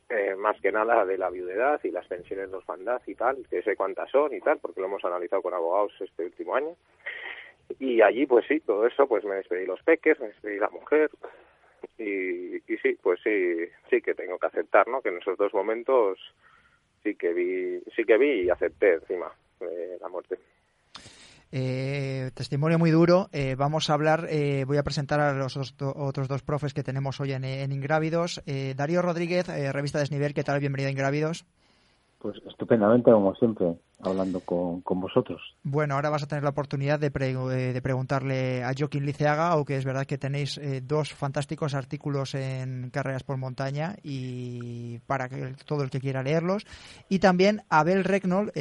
eh, 0.09 0.35
más 0.35 0.61
que 0.61 0.71
nada 0.71 1.05
de 1.05 1.17
la 1.17 1.31
viudedad 1.31 1.81
y 1.83 1.89
las 1.89 2.05
pensiones 2.05 2.51
de 2.51 2.57
orfandad 2.57 3.01
y 3.07 3.15
tal 3.15 3.47
que 3.49 3.63
sé 3.63 3.75
cuántas 3.75 4.11
son 4.11 4.31
y 4.35 4.41
tal 4.41 4.59
porque 4.59 4.79
lo 4.79 4.85
hemos 4.85 5.03
analizado 5.03 5.41
con 5.41 5.55
abogados 5.55 5.91
este 5.99 6.25
último 6.25 6.55
año. 6.55 6.75
Y 7.79 8.01
allí 8.01 8.27
pues 8.27 8.45
sí 8.47 8.59
todo 8.59 8.85
eso 8.85 9.07
pues 9.07 9.23
me 9.25 9.35
despedí 9.35 9.65
los 9.65 9.81
peques 9.81 10.19
me 10.19 10.27
despedí 10.27 10.59
la 10.59 10.69
mujer 10.69 11.09
y, 11.97 12.55
y 12.57 12.77
sí 12.81 12.97
pues 13.01 13.19
sí 13.23 13.55
sí 13.89 14.01
que 14.01 14.13
tengo 14.13 14.37
que 14.37 14.47
aceptar 14.47 14.87
no 14.87 15.01
que 15.01 15.09
en 15.09 15.17
esos 15.17 15.37
dos 15.37 15.53
momentos 15.53 16.19
sí 17.03 17.15
que 17.15 17.33
vi 17.33 17.79
sí 17.95 18.03
que 18.03 18.17
vi 18.17 18.43
y 18.43 18.49
acepté 18.49 18.93
encima 18.95 19.31
la 20.01 20.09
muerte. 20.09 20.37
Eh, 21.55 22.31
testimonio 22.33 22.79
muy 22.79 22.89
duro. 22.89 23.29
Eh, 23.31 23.53
vamos 23.55 23.89
a 23.89 23.93
hablar, 23.93 24.25
eh, 24.29 24.65
voy 24.65 24.77
a 24.77 24.83
presentar 24.83 25.19
a 25.19 25.33
los 25.33 25.55
otros 25.55 26.27
dos 26.27 26.41
profes 26.41 26.73
que 26.73 26.81
tenemos 26.81 27.19
hoy 27.19 27.33
en, 27.33 27.43
en 27.43 27.71
Ingrávidos. 27.71 28.41
Darío 28.75 29.03
Rodríguez, 29.03 29.47
revista 29.71 29.99
Desnivel, 29.99 30.33
¿qué 30.33 30.43
tal? 30.43 30.59
Bienvenido 30.59 30.87
a 30.87 30.91
Ingrávidos. 30.91 31.45
Pues 32.23 32.37
estupendamente, 32.47 33.11
como 33.11 33.35
siempre, 33.35 33.75
hablando 33.99 34.39
con, 34.39 34.81
vosotros. 34.81 35.41
Bueno, 35.61 35.95
ahora 35.95 36.09
vas 36.09 36.23
a 36.23 36.25
tener 36.25 36.41
la 36.41 36.51
oportunidad 36.51 36.97
de, 36.97 37.09
de 37.09 37.81
preguntarle 37.81 38.63
a 38.63 38.71
Joaquín 38.73 39.05
Liceaga, 39.05 39.49
aunque 39.49 39.75
es 39.75 39.83
verdad 39.83 40.05
que 40.05 40.17
tenéis 40.17 40.57
dos 40.83 41.13
fantásticos 41.13 41.75
artículos 41.75 42.33
en 42.33 42.91
Carreras 42.91 43.23
por 43.23 43.35
Montaña 43.35 43.97
y 44.03 44.99
para 44.99 45.27
que, 45.27 45.53
todo 45.65 45.83
el 45.83 45.89
que 45.89 45.99
quiera 45.99 46.23
leerlos. 46.23 46.65
Y 47.09 47.19
también 47.19 47.63
Abel 47.67 48.05
Regnol, 48.05 48.53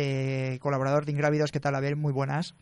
colaborador 0.58 1.04
de 1.04 1.12
Ingrávidos. 1.12 1.52
¿Qué 1.52 1.60
tal, 1.60 1.76
Abel? 1.76 1.94
Muy 1.94 2.12
buenas. 2.12 2.56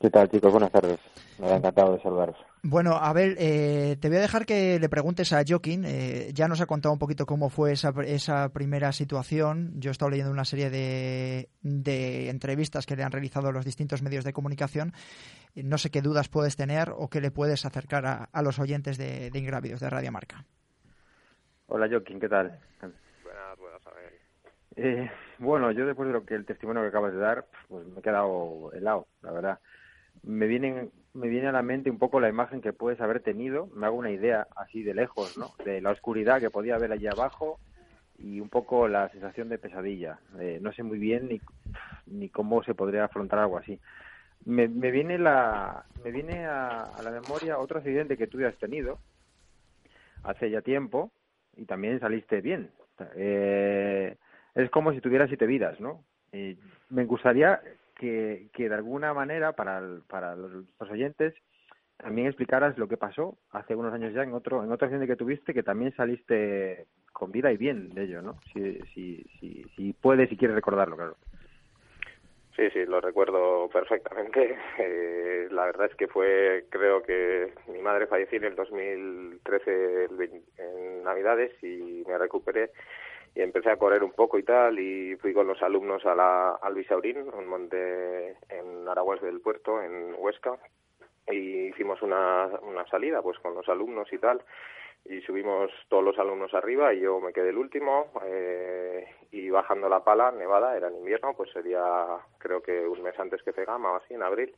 ¿Qué 0.00 0.10
tal, 0.10 0.28
chicos? 0.28 0.52
Buenas 0.52 0.70
tardes. 0.70 1.00
Me 1.40 1.48
ha 1.48 1.56
encantado 1.56 1.94
de 1.94 2.02
saludaros. 2.02 2.36
Bueno, 2.62 2.92
Abel, 2.92 3.36
eh, 3.38 3.96
te 4.00 4.08
voy 4.08 4.18
a 4.18 4.20
dejar 4.20 4.46
que 4.46 4.78
le 4.78 4.88
preguntes 4.88 5.32
a 5.32 5.42
Joaquín. 5.46 5.84
Eh, 5.84 6.30
ya 6.34 6.46
nos 6.46 6.60
ha 6.60 6.66
contado 6.66 6.92
un 6.92 6.98
poquito 6.98 7.26
cómo 7.26 7.50
fue 7.50 7.72
esa, 7.72 7.92
esa 8.04 8.48
primera 8.50 8.92
situación. 8.92 9.72
Yo 9.76 9.90
he 9.90 9.92
estado 9.92 10.10
leyendo 10.10 10.32
una 10.32 10.44
serie 10.44 10.70
de, 10.70 11.48
de 11.62 12.30
entrevistas 12.30 12.86
que 12.86 12.94
le 12.94 13.02
han 13.02 13.12
realizado 13.12 13.50
los 13.50 13.64
distintos 13.64 14.02
medios 14.02 14.24
de 14.24 14.32
comunicación. 14.32 14.92
No 15.54 15.78
sé 15.78 15.90
qué 15.90 16.00
dudas 16.00 16.28
puedes 16.28 16.56
tener 16.56 16.92
o 16.96 17.08
qué 17.08 17.20
le 17.20 17.32
puedes 17.32 17.64
acercar 17.64 18.06
a, 18.06 18.28
a 18.32 18.42
los 18.42 18.58
oyentes 18.60 18.98
de, 18.98 19.30
de 19.30 19.38
Ingrávidos 19.38 19.80
de 19.80 19.90
Radio 19.90 20.12
Marca. 20.12 20.44
Hola, 21.66 21.88
Joaquín, 21.88 22.20
¿qué 22.20 22.28
tal? 22.28 22.58
Buenas, 22.80 23.58
buenas, 23.58 23.86
Abel. 23.86 24.14
Eh, 24.76 25.10
bueno, 25.38 25.72
yo 25.72 25.86
después 25.86 26.06
de 26.06 26.12
lo 26.12 26.24
que 26.24 26.34
el 26.34 26.46
testimonio 26.46 26.82
que 26.82 26.88
acabas 26.88 27.12
de 27.12 27.18
dar, 27.18 27.46
pues 27.68 27.84
me 27.86 27.98
he 27.98 28.02
quedado 28.02 28.72
helado, 28.72 29.08
la 29.22 29.32
verdad. 29.32 29.58
Me 30.22 30.46
viene, 30.46 30.88
me 31.14 31.28
viene 31.28 31.48
a 31.48 31.52
la 31.52 31.62
mente 31.62 31.90
un 31.90 31.98
poco 31.98 32.20
la 32.20 32.28
imagen 32.28 32.60
que 32.60 32.72
puedes 32.72 33.00
haber 33.00 33.20
tenido, 33.20 33.68
me 33.74 33.86
hago 33.86 33.96
una 33.96 34.10
idea 34.10 34.46
así 34.56 34.82
de 34.82 34.94
lejos, 34.94 35.36
¿no? 35.38 35.52
De 35.64 35.80
la 35.80 35.90
oscuridad 35.90 36.40
que 36.40 36.50
podía 36.50 36.74
haber 36.74 36.92
allí 36.92 37.06
abajo 37.06 37.58
y 38.18 38.40
un 38.40 38.48
poco 38.48 38.88
la 38.88 39.08
sensación 39.10 39.48
de 39.48 39.58
pesadilla. 39.58 40.18
Eh, 40.40 40.58
no 40.60 40.72
sé 40.72 40.82
muy 40.82 40.98
bien 40.98 41.28
ni, 41.28 41.40
ni 42.06 42.28
cómo 42.28 42.62
se 42.64 42.74
podría 42.74 43.04
afrontar 43.04 43.38
algo 43.38 43.58
así. 43.58 43.78
Me, 44.44 44.68
me 44.68 44.90
viene 44.90 45.18
la 45.18 45.84
me 46.04 46.10
viene 46.10 46.46
a, 46.46 46.84
a 46.84 47.02
la 47.02 47.10
memoria 47.10 47.58
otro 47.58 47.78
accidente 47.78 48.16
que 48.16 48.26
tú 48.26 48.40
ya 48.40 48.48
has 48.48 48.58
tenido 48.58 48.98
hace 50.22 50.50
ya 50.50 50.62
tiempo 50.62 51.10
y 51.56 51.64
también 51.64 52.00
saliste 52.00 52.40
bien. 52.40 52.70
Eh, 53.16 54.16
es 54.54 54.70
como 54.70 54.92
si 54.92 55.00
tuvieras 55.00 55.28
siete 55.28 55.46
vidas, 55.46 55.80
¿no? 55.80 56.04
Eh, 56.32 56.56
me 56.90 57.04
gustaría 57.04 57.60
que, 57.98 58.48
de 58.56 58.74
alguna 58.74 59.12
manera 59.12 59.52
para, 59.52 59.82
para 60.08 60.34
los, 60.36 60.52
los 60.52 60.90
oyentes 60.90 61.34
también 61.98 62.28
explicaras 62.28 62.78
lo 62.78 62.88
que 62.88 62.96
pasó 62.96 63.36
hace 63.50 63.74
unos 63.74 63.92
años 63.92 64.14
ya 64.14 64.22
en 64.22 64.32
otro 64.32 64.62
en 64.62 64.70
otro 64.70 64.86
accidente 64.86 65.08
que 65.08 65.16
tuviste 65.16 65.52
que 65.52 65.64
también 65.64 65.94
saliste 65.96 66.86
con 67.12 67.32
vida 67.32 67.50
y 67.50 67.56
bien 67.56 67.92
de 67.94 68.04
ello, 68.04 68.22
¿no? 68.22 68.38
Si, 68.52 68.78
si, 68.94 69.24
si, 69.74 69.92
puedes 69.94 70.30
y 70.30 70.36
quieres 70.36 70.54
recordarlo, 70.54 70.96
claro. 70.96 71.16
Sí, 72.54 72.70
sí, 72.70 72.84
lo 72.86 73.00
recuerdo 73.00 73.68
perfectamente. 73.68 74.56
Eh, 74.80 75.48
la 75.50 75.64
verdad 75.66 75.88
es 75.90 75.96
que 75.96 76.06
fue, 76.08 76.66
creo 76.70 77.02
que 77.02 77.52
mi 77.68 77.80
madre 77.80 78.06
falleció 78.06 78.38
en 78.38 78.44
el 78.44 78.54
2013 78.54 80.04
el 80.04 80.16
vein- 80.16 80.44
en 80.56 81.02
Navidades 81.02 81.52
y 81.62 82.04
me 82.06 82.16
recuperé 82.18 82.70
y 83.38 83.42
empecé 83.42 83.70
a 83.70 83.76
correr 83.76 84.02
un 84.02 84.10
poco 84.10 84.36
y 84.36 84.42
tal 84.42 84.80
y 84.80 85.14
fui 85.14 85.32
con 85.32 85.46
los 85.46 85.62
alumnos 85.62 86.04
a 86.04 86.14
la, 86.16 86.58
al 86.60 86.74
Bisaurín, 86.74 87.18
un 87.32 87.46
monte 87.46 88.36
en 88.48 88.88
Araguas 88.88 89.22
del 89.22 89.40
Puerto, 89.40 89.80
en 89.80 90.12
Huesca, 90.18 90.58
y 91.30 91.68
hicimos 91.68 92.02
una, 92.02 92.48
una 92.62 92.84
salida 92.88 93.22
pues 93.22 93.38
con 93.38 93.54
los 93.54 93.68
alumnos 93.68 94.12
y 94.12 94.18
tal 94.18 94.42
y 95.04 95.20
subimos 95.20 95.70
todos 95.88 96.02
los 96.02 96.18
alumnos 96.18 96.52
arriba 96.52 96.92
y 96.92 97.00
yo 97.00 97.20
me 97.20 97.32
quedé 97.32 97.50
el 97.50 97.58
último 97.58 98.10
eh, 98.24 99.06
y 99.30 99.48
bajando 99.50 99.88
la 99.88 100.02
pala, 100.02 100.32
nevada, 100.32 100.76
era 100.76 100.88
en 100.88 100.96
invierno, 100.96 101.34
pues 101.36 101.52
sería 101.52 101.84
creo 102.38 102.60
que 102.60 102.88
un 102.88 103.00
mes 103.02 103.16
antes 103.20 103.40
que 103.44 103.52
Cegama 103.52 103.92
o 103.92 103.96
así, 103.98 104.14
en 104.14 104.24
abril, 104.24 104.52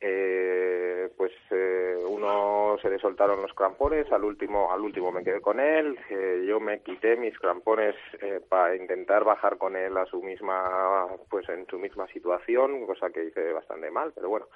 eh, 0.00 1.10
pues 1.16 1.32
eh, 1.50 1.96
uno 2.08 2.76
se 2.80 2.88
le 2.90 2.98
soltaron 2.98 3.42
los 3.42 3.52
crampones, 3.54 4.10
al 4.12 4.24
último, 4.24 4.72
al 4.72 4.80
último 4.80 5.12
me 5.12 5.22
quedé 5.22 5.40
con 5.40 5.60
él, 5.60 5.98
eh, 6.08 6.44
yo 6.46 6.58
me 6.60 6.80
quité 6.80 7.16
mis 7.16 7.38
crampones 7.38 7.94
eh, 8.20 8.40
para 8.48 8.74
intentar 8.76 9.24
bajar 9.24 9.58
con 9.58 9.76
él 9.76 9.96
a 9.96 10.06
su 10.06 10.22
misma, 10.22 11.06
pues 11.28 11.48
en 11.48 11.66
su 11.66 11.78
misma 11.78 12.06
situación, 12.08 12.86
cosa 12.86 13.10
que 13.10 13.24
hice 13.24 13.52
bastante 13.52 13.90
mal, 13.90 14.12
pero 14.14 14.28
bueno, 14.30 14.46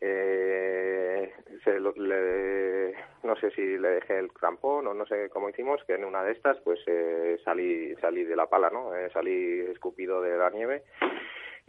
eh, 0.00 1.32
se 1.62 1.80
le- 1.80 2.94
no 3.22 3.36
sé 3.36 3.50
si 3.52 3.78
le 3.78 3.88
dejé 3.88 4.18
el 4.18 4.32
crampón 4.32 4.86
o 4.86 4.94
no 4.94 5.06
sé 5.06 5.28
cómo 5.30 5.48
hicimos, 5.48 5.82
que 5.84 5.94
en 5.94 6.04
una 6.04 6.22
de 6.24 6.32
estas 6.32 6.58
pues 6.60 6.80
eh, 6.86 7.38
salí 7.44 7.94
salí 8.00 8.24
de 8.24 8.36
la 8.36 8.46
pala, 8.46 8.70
¿no? 8.70 8.90
Salí 9.12 9.60
escupido 9.70 10.20
de 10.20 10.36
la 10.36 10.50
nieve 10.50 10.82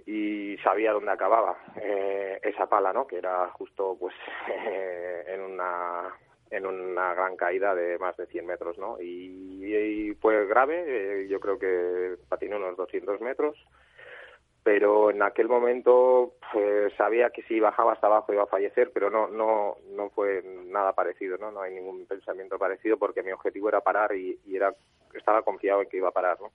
y 0.05 0.57
sabía 0.57 0.91
dónde 0.91 1.11
acababa 1.11 1.57
eh, 1.81 2.39
esa 2.43 2.67
pala, 2.67 2.93
¿no? 2.93 3.07
Que 3.07 3.17
era 3.17 3.49
justo 3.49 3.97
pues 3.99 4.13
eh, 4.47 5.23
en 5.27 5.41
una 5.41 6.13
en 6.51 6.65
una 6.65 7.13
gran 7.15 7.35
caída 7.35 7.73
de 7.73 7.97
más 7.97 8.15
de 8.17 8.27
100 8.27 8.45
metros, 8.45 8.77
¿no? 8.77 9.01
Y, 9.01 9.75
y 9.75 10.13
fue 10.15 10.45
grave, 10.45 11.23
eh, 11.23 11.27
yo 11.27 11.39
creo 11.39 11.57
que 11.57 12.17
patiné 12.29 12.55
unos 12.55 12.77
200 12.77 13.19
metros, 13.19 13.57
pero 14.63 15.09
en 15.09 15.23
aquel 15.23 15.47
momento 15.47 16.35
pues, 16.53 16.93
sabía 16.93 17.31
que 17.31 17.41
si 17.43 17.59
bajaba 17.59 17.93
hasta 17.93 18.07
abajo 18.07 18.31
iba 18.31 18.43
a 18.43 18.47
fallecer, 18.47 18.91
pero 18.93 19.09
no 19.09 19.27
no 19.27 19.77
no 19.89 20.09
fue 20.11 20.43
nada 20.67 20.93
parecido, 20.93 21.37
no 21.37 21.51
no 21.51 21.61
hay 21.61 21.73
ningún 21.73 22.05
pensamiento 22.05 22.59
parecido 22.59 22.97
porque 22.97 23.23
mi 23.23 23.31
objetivo 23.31 23.69
era 23.69 23.81
parar 23.81 24.15
y, 24.15 24.39
y 24.45 24.55
era 24.55 24.73
estaba 25.13 25.41
confiado 25.41 25.81
en 25.81 25.89
que 25.89 25.97
iba 25.97 26.09
a 26.09 26.13
parar, 26.13 26.39
¿no? 26.39 26.51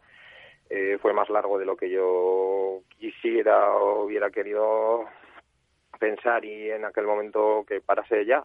Eh, 0.73 0.99
fue 1.03 1.12
más 1.12 1.29
largo 1.29 1.59
de 1.59 1.67
lo 1.67 1.77
que 1.77 1.91
yo 1.91 2.83
quisiera 2.97 3.75
o 3.75 4.05
hubiera 4.05 4.31
querido 4.31 5.05
pensar 5.99 6.45
y 6.45 6.71
en 6.71 6.85
aquel 6.85 7.07
momento 7.07 7.65
que 7.67 7.81
parase 7.81 8.25
ya, 8.25 8.45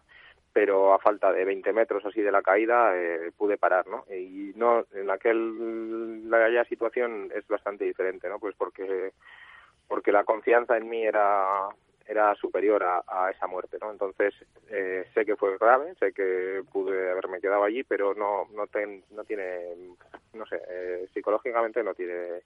pero 0.52 0.92
a 0.92 0.98
falta 0.98 1.32
de 1.32 1.44
20 1.44 1.72
metros 1.72 2.04
así 2.04 2.20
de 2.22 2.32
la 2.32 2.42
caída 2.42 2.96
eh, 2.96 3.30
pude 3.36 3.58
parar, 3.58 3.86
¿no? 3.86 4.04
Y 4.12 4.52
no 4.56 4.84
en 4.92 5.08
aquel 5.08 6.28
la 6.28 6.64
situación 6.64 7.30
es 7.32 7.46
bastante 7.46 7.84
diferente, 7.84 8.28
¿no? 8.28 8.40
Pues 8.40 8.56
porque 8.56 9.12
porque 9.86 10.10
la 10.10 10.24
confianza 10.24 10.76
en 10.76 10.88
mí 10.88 11.06
era 11.06 11.68
era 12.08 12.34
superior 12.36 12.82
a, 12.84 13.02
a 13.06 13.30
esa 13.30 13.46
muerte, 13.46 13.78
¿no? 13.80 13.90
Entonces 13.90 14.34
eh, 14.68 15.06
sé 15.14 15.24
que 15.24 15.36
fue 15.36 15.56
grave, 15.58 15.94
sé 15.98 16.12
que 16.12 16.62
pude 16.72 17.10
haberme 17.10 17.40
quedado 17.40 17.64
allí, 17.64 17.82
pero 17.84 18.14
no 18.14 18.48
no, 18.54 18.66
ten- 18.68 19.04
no 19.10 19.24
tiene, 19.24 19.74
no 20.34 20.46
sé, 20.46 20.60
eh, 20.68 21.08
psicológicamente 21.12 21.82
no 21.82 21.94
tiene 21.94 22.42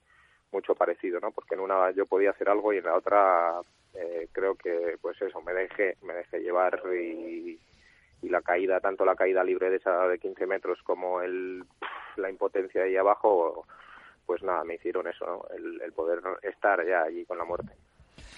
mucho 0.51 0.75
parecido, 0.75 1.19
¿no? 1.19 1.31
Porque 1.31 1.55
en 1.55 1.61
una 1.61 1.91
yo 1.91 2.05
podía 2.05 2.31
hacer 2.31 2.49
algo 2.49 2.73
y 2.73 2.77
en 2.77 2.85
la 2.85 2.95
otra 2.95 3.61
eh, 3.93 4.27
creo 4.31 4.55
que 4.55 4.97
pues 5.01 5.21
eso 5.21 5.41
me 5.41 5.53
dejé 5.53 5.97
me 6.01 6.13
dejé 6.13 6.39
llevar 6.41 6.81
y, 6.93 7.59
y 8.21 8.29
la 8.29 8.41
caída 8.41 8.79
tanto 8.79 9.05
la 9.05 9.15
caída 9.15 9.43
libre 9.43 9.69
de 9.69 9.77
esa 9.77 10.07
de 10.07 10.19
15 10.19 10.45
metros 10.47 10.81
como 10.83 11.21
el 11.21 11.63
la 12.17 12.29
impotencia 12.29 12.83
ahí 12.83 12.97
abajo 12.97 13.65
pues 14.25 14.43
nada 14.43 14.63
me 14.63 14.75
hicieron 14.75 15.07
eso 15.07 15.25
¿no? 15.25 15.45
el, 15.55 15.81
el 15.81 15.93
poder 15.93 16.21
estar 16.43 16.85
ya 16.85 17.03
allí 17.03 17.25
con 17.25 17.37
la 17.37 17.45
muerte 17.45 17.71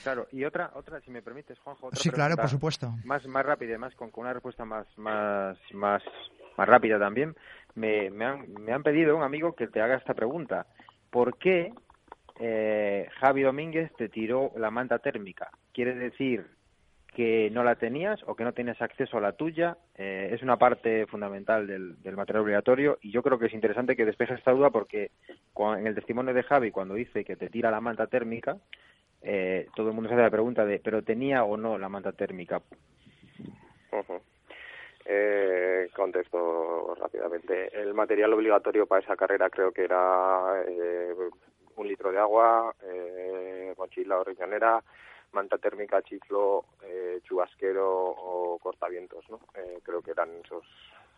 Claro, 0.03 0.27
y 0.33 0.43
otra, 0.43 0.71
otra, 0.75 0.99
si 0.99 1.11
me 1.11 1.21
permites, 1.21 1.57
Juanjo, 1.59 1.87
otra 1.87 1.99
Sí, 1.99 2.09
claro, 2.09 2.35
por 2.35 2.49
supuesto. 2.49 2.93
Más, 3.05 3.25
más 3.25 3.45
rápida, 3.45 3.77
más 3.77 3.95
con, 3.95 4.11
con 4.11 4.25
una 4.25 4.33
respuesta 4.33 4.65
más, 4.65 4.85
más, 4.97 5.57
más, 5.71 6.03
más 6.57 6.69
rápida 6.69 6.99
también. 6.99 7.35
Me, 7.75 8.09
me, 8.09 8.25
han, 8.25 8.53
me 8.53 8.73
han 8.73 8.83
pedido 8.83 9.15
un 9.15 9.23
amigo 9.23 9.53
que 9.55 9.67
te 9.67 9.81
haga 9.81 9.95
esta 9.95 10.13
pregunta. 10.13 10.65
¿Por 11.09 11.37
qué 11.37 11.71
eh, 12.39 13.07
Javi 13.19 13.43
Domínguez 13.43 13.93
te 13.97 14.09
tiró 14.09 14.51
la 14.57 14.69
manta 14.71 14.99
térmica? 14.99 15.49
¿Quiere 15.73 15.95
decir 15.95 16.47
que 17.15 17.49
no 17.51 17.63
la 17.63 17.75
tenías 17.75 18.19
o 18.25 18.35
que 18.35 18.43
no 18.43 18.51
tenías 18.51 18.81
acceso 18.81 19.17
a 19.17 19.21
la 19.21 19.33
tuya? 19.33 19.77
Eh, 19.95 20.31
es 20.33 20.43
una 20.43 20.57
parte 20.57 21.05
fundamental 21.05 21.65
del, 21.65 22.01
del 22.01 22.17
material 22.17 22.43
obligatorio 22.43 22.97
y 23.01 23.11
yo 23.11 23.23
creo 23.23 23.39
que 23.39 23.45
es 23.45 23.53
interesante 23.53 23.95
que 23.95 24.05
despejes 24.05 24.39
esta 24.39 24.51
duda 24.51 24.69
porque 24.69 25.11
en 25.55 25.87
el 25.87 25.95
testimonio 25.95 26.33
de 26.33 26.43
Javi, 26.43 26.71
cuando 26.71 26.95
dice 26.95 27.23
que 27.23 27.37
te 27.37 27.49
tira 27.49 27.71
la 27.71 27.79
manta 27.79 28.07
térmica, 28.07 28.57
eh, 29.23 29.67
todo 29.75 29.89
el 29.89 29.93
mundo 29.93 30.09
se 30.09 30.15
hace 30.15 30.23
la 30.23 30.29
pregunta 30.29 30.65
de, 30.65 30.79
¿pero 30.79 31.01
tenía 31.01 31.43
o 31.43 31.57
no 31.57 31.77
la 31.77 31.89
manta 31.89 32.11
térmica? 32.11 32.61
Ujú. 33.91 34.21
Eh, 35.05 35.89
contesto 35.95 36.95
rápidamente. 36.95 37.69
El 37.79 37.93
material 37.93 38.33
obligatorio 38.33 38.85
para 38.85 39.01
esa 39.01 39.15
carrera 39.15 39.49
creo 39.49 39.71
que 39.71 39.83
era 39.83 40.63
eh, 40.67 41.13
un 41.75 41.87
litro 41.87 42.11
de 42.11 42.19
agua, 42.19 42.73
eh, 42.83 43.73
mochila 43.77 44.19
o 44.19 44.23
riñonera, 44.23 44.81
manta 45.33 45.57
térmica, 45.57 46.01
chiflo, 46.01 46.65
eh, 46.83 47.19
chubasquero 47.23 47.89
o 47.89 48.59
cortavientos, 48.59 49.29
¿no? 49.29 49.39
Creo 49.83 50.01
que 50.01 50.11
eran 50.11 50.29
esos 50.43 50.63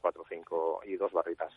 cuatro 0.01 0.23
cinco 0.29 0.81
y 0.85 0.95
dos 0.95 1.11
barritas. 1.11 1.51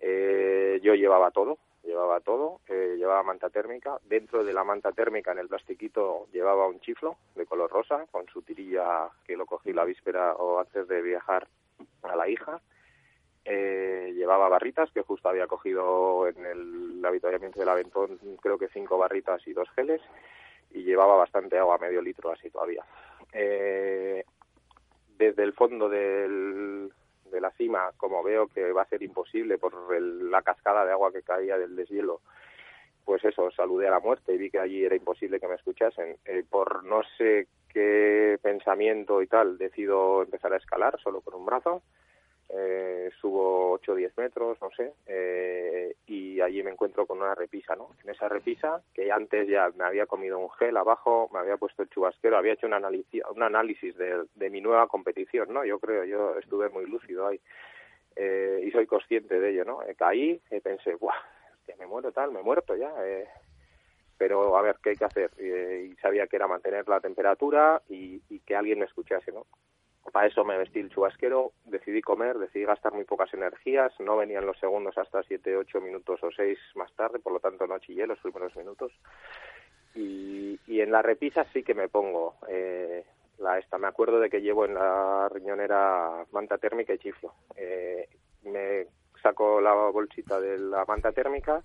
Eh, 0.00 0.80
yo 0.82 0.94
llevaba 0.94 1.30
todo, 1.30 1.58
llevaba 1.82 2.20
todo, 2.20 2.60
eh, 2.68 2.94
llevaba 2.96 3.22
manta 3.22 3.50
térmica. 3.50 3.98
Dentro 4.04 4.44
de 4.44 4.52
la 4.52 4.64
manta 4.64 4.92
térmica, 4.92 5.32
en 5.32 5.38
el 5.38 5.48
plastiquito, 5.48 6.26
llevaba 6.32 6.68
un 6.68 6.80
chiflo 6.80 7.16
de 7.34 7.46
color 7.46 7.70
rosa 7.70 8.06
con 8.10 8.26
su 8.28 8.42
tirilla 8.42 9.08
que 9.24 9.36
lo 9.36 9.46
cogí 9.46 9.72
la 9.72 9.84
víspera 9.84 10.34
o 10.34 10.60
antes 10.60 10.86
de 10.88 11.02
viajar 11.02 11.48
a 12.02 12.16
la 12.16 12.28
hija. 12.28 12.60
Eh, 13.44 14.12
llevaba 14.14 14.48
barritas 14.48 14.90
que 14.92 15.02
justo 15.02 15.28
había 15.28 15.46
cogido 15.46 16.28
en 16.28 16.44
el 16.44 17.04
avituallamiento 17.04 17.58
del 17.58 17.70
Aventón, 17.70 18.18
creo 18.42 18.58
que 18.58 18.68
cinco 18.68 18.98
barritas 18.98 19.46
y 19.46 19.52
dos 19.52 19.68
geles. 19.70 20.02
Y 20.70 20.82
llevaba 20.82 21.16
bastante 21.16 21.56
agua, 21.58 21.78
medio 21.78 22.02
litro 22.02 22.30
así 22.30 22.50
todavía. 22.50 22.84
Eh, 23.32 24.22
desde 25.16 25.42
el 25.42 25.54
fondo 25.54 25.88
del, 25.88 26.92
de 27.30 27.40
la 27.40 27.50
cima, 27.52 27.90
como 27.96 28.22
veo 28.22 28.48
que 28.48 28.72
va 28.72 28.82
a 28.82 28.88
ser 28.88 29.02
imposible 29.02 29.58
por 29.58 29.74
el- 29.94 30.30
la 30.30 30.42
cascada 30.42 30.84
de 30.84 30.92
agua 30.92 31.12
que 31.12 31.22
caía 31.22 31.58
del 31.58 31.76
deshielo, 31.76 32.20
pues 33.04 33.24
eso, 33.24 33.50
saludé 33.50 33.88
a 33.88 33.92
la 33.92 34.00
muerte 34.00 34.34
y 34.34 34.38
vi 34.38 34.50
que 34.50 34.58
allí 34.58 34.84
era 34.84 34.94
imposible 34.96 35.40
que 35.40 35.48
me 35.48 35.54
escuchasen. 35.54 36.16
Eh, 36.24 36.44
por 36.48 36.84
no 36.84 37.02
sé 37.16 37.48
qué 37.68 38.38
pensamiento 38.42 39.22
y 39.22 39.26
tal 39.26 39.58
decido 39.58 40.22
empezar 40.22 40.52
a 40.52 40.58
escalar 40.58 40.98
solo 41.00 41.20
con 41.20 41.34
un 41.34 41.46
brazo. 41.46 41.82
Eh, 42.50 43.10
subo 43.20 43.67
8 43.88 43.92
o 43.92 43.94
10 43.94 44.18
metros, 44.18 44.58
no 44.60 44.70
sé, 44.76 44.92
eh, 45.06 45.94
y 46.06 46.40
allí 46.40 46.62
me 46.62 46.70
encuentro 46.70 47.06
con 47.06 47.18
una 47.20 47.34
repisa, 47.34 47.74
¿no? 47.74 47.90
En 48.04 48.10
esa 48.10 48.28
repisa, 48.28 48.82
que 48.94 49.10
antes 49.10 49.48
ya 49.48 49.70
me 49.76 49.84
había 49.84 50.06
comido 50.06 50.38
un 50.38 50.50
gel 50.50 50.76
abajo, 50.76 51.30
me 51.32 51.38
había 51.38 51.56
puesto 51.56 51.82
el 51.82 51.88
chubasquero, 51.88 52.36
había 52.36 52.52
hecho 52.52 52.66
un 52.66 52.74
análisis, 52.74 53.22
un 53.34 53.42
análisis 53.42 53.96
de, 53.96 54.50
mi 54.50 54.60
nueva 54.60 54.86
competición, 54.88 55.52
¿no? 55.52 55.64
Yo 55.64 55.78
creo, 55.78 56.04
yo 56.04 56.36
estuve 56.38 56.68
muy 56.68 56.86
lúcido 56.86 57.26
ahí 57.26 57.40
eh, 58.16 58.62
y 58.64 58.70
soy 58.70 58.86
consciente 58.86 59.40
de 59.40 59.50
ello, 59.50 59.64
¿no? 59.64 59.82
Eh, 59.82 59.94
caí 59.94 60.40
y 60.50 60.60
pensé, 60.60 60.94
¡guau! 60.94 61.16
Que 61.66 61.76
me 61.76 61.86
muero 61.86 62.12
tal, 62.12 62.32
me 62.32 62.40
he 62.40 62.42
muerto 62.42 62.74
ya, 62.76 62.92
eh, 63.04 63.28
pero 64.16 64.56
a 64.56 64.62
ver 64.62 64.76
qué 64.82 64.90
hay 64.90 64.96
que 64.96 65.04
hacer 65.04 65.30
eh, 65.38 65.90
y 65.90 65.96
sabía 65.96 66.26
que 66.26 66.36
era 66.36 66.48
mantener 66.48 66.88
la 66.88 67.00
temperatura 67.00 67.80
y, 67.88 68.20
y, 68.28 68.40
que 68.40 68.56
alguien 68.56 68.80
me 68.80 68.86
escuchase 68.86 69.30
no 69.32 69.46
para 70.10 70.26
eso 70.26 70.44
me 70.44 70.58
vestí 70.58 70.80
el 70.80 70.90
chubasquero 70.90 71.52
decidí 71.64 72.00
comer 72.00 72.38
decidí 72.38 72.64
gastar 72.64 72.92
muy 72.92 73.04
pocas 73.04 73.32
energías 73.34 73.92
no 74.00 74.16
venían 74.16 74.46
los 74.46 74.58
segundos 74.58 74.96
hasta 74.98 75.22
siete 75.22 75.56
ocho 75.56 75.80
minutos 75.80 76.22
o 76.22 76.30
seis 76.30 76.58
más 76.74 76.92
tarde 76.94 77.18
por 77.18 77.32
lo 77.32 77.40
tanto 77.40 77.66
no 77.66 77.78
chillé 77.78 78.06
los 78.06 78.18
primeros 78.18 78.54
minutos. 78.56 78.92
Y, 79.94 80.58
y 80.66 80.80
en 80.80 80.92
la 80.92 81.02
repisa 81.02 81.44
sí 81.52 81.62
que 81.62 81.74
me 81.74 81.88
pongo 81.88 82.36
eh, 82.48 83.04
la 83.38 83.58
esta. 83.58 83.78
Me 83.78 83.88
acuerdo 83.88 84.20
de 84.20 84.30
que 84.30 84.40
llevo 84.40 84.64
en 84.64 84.74
la 84.74 85.28
riñonera 85.28 86.24
manta 86.32 86.58
térmica 86.58 86.92
y 86.92 86.98
chiflo. 86.98 87.32
Eh, 87.56 88.08
me 88.44 88.86
saco 89.22 89.60
la 89.60 89.74
bolsita 89.74 90.40
de 90.40 90.58
la 90.58 90.84
manta 90.84 91.12
térmica 91.12 91.62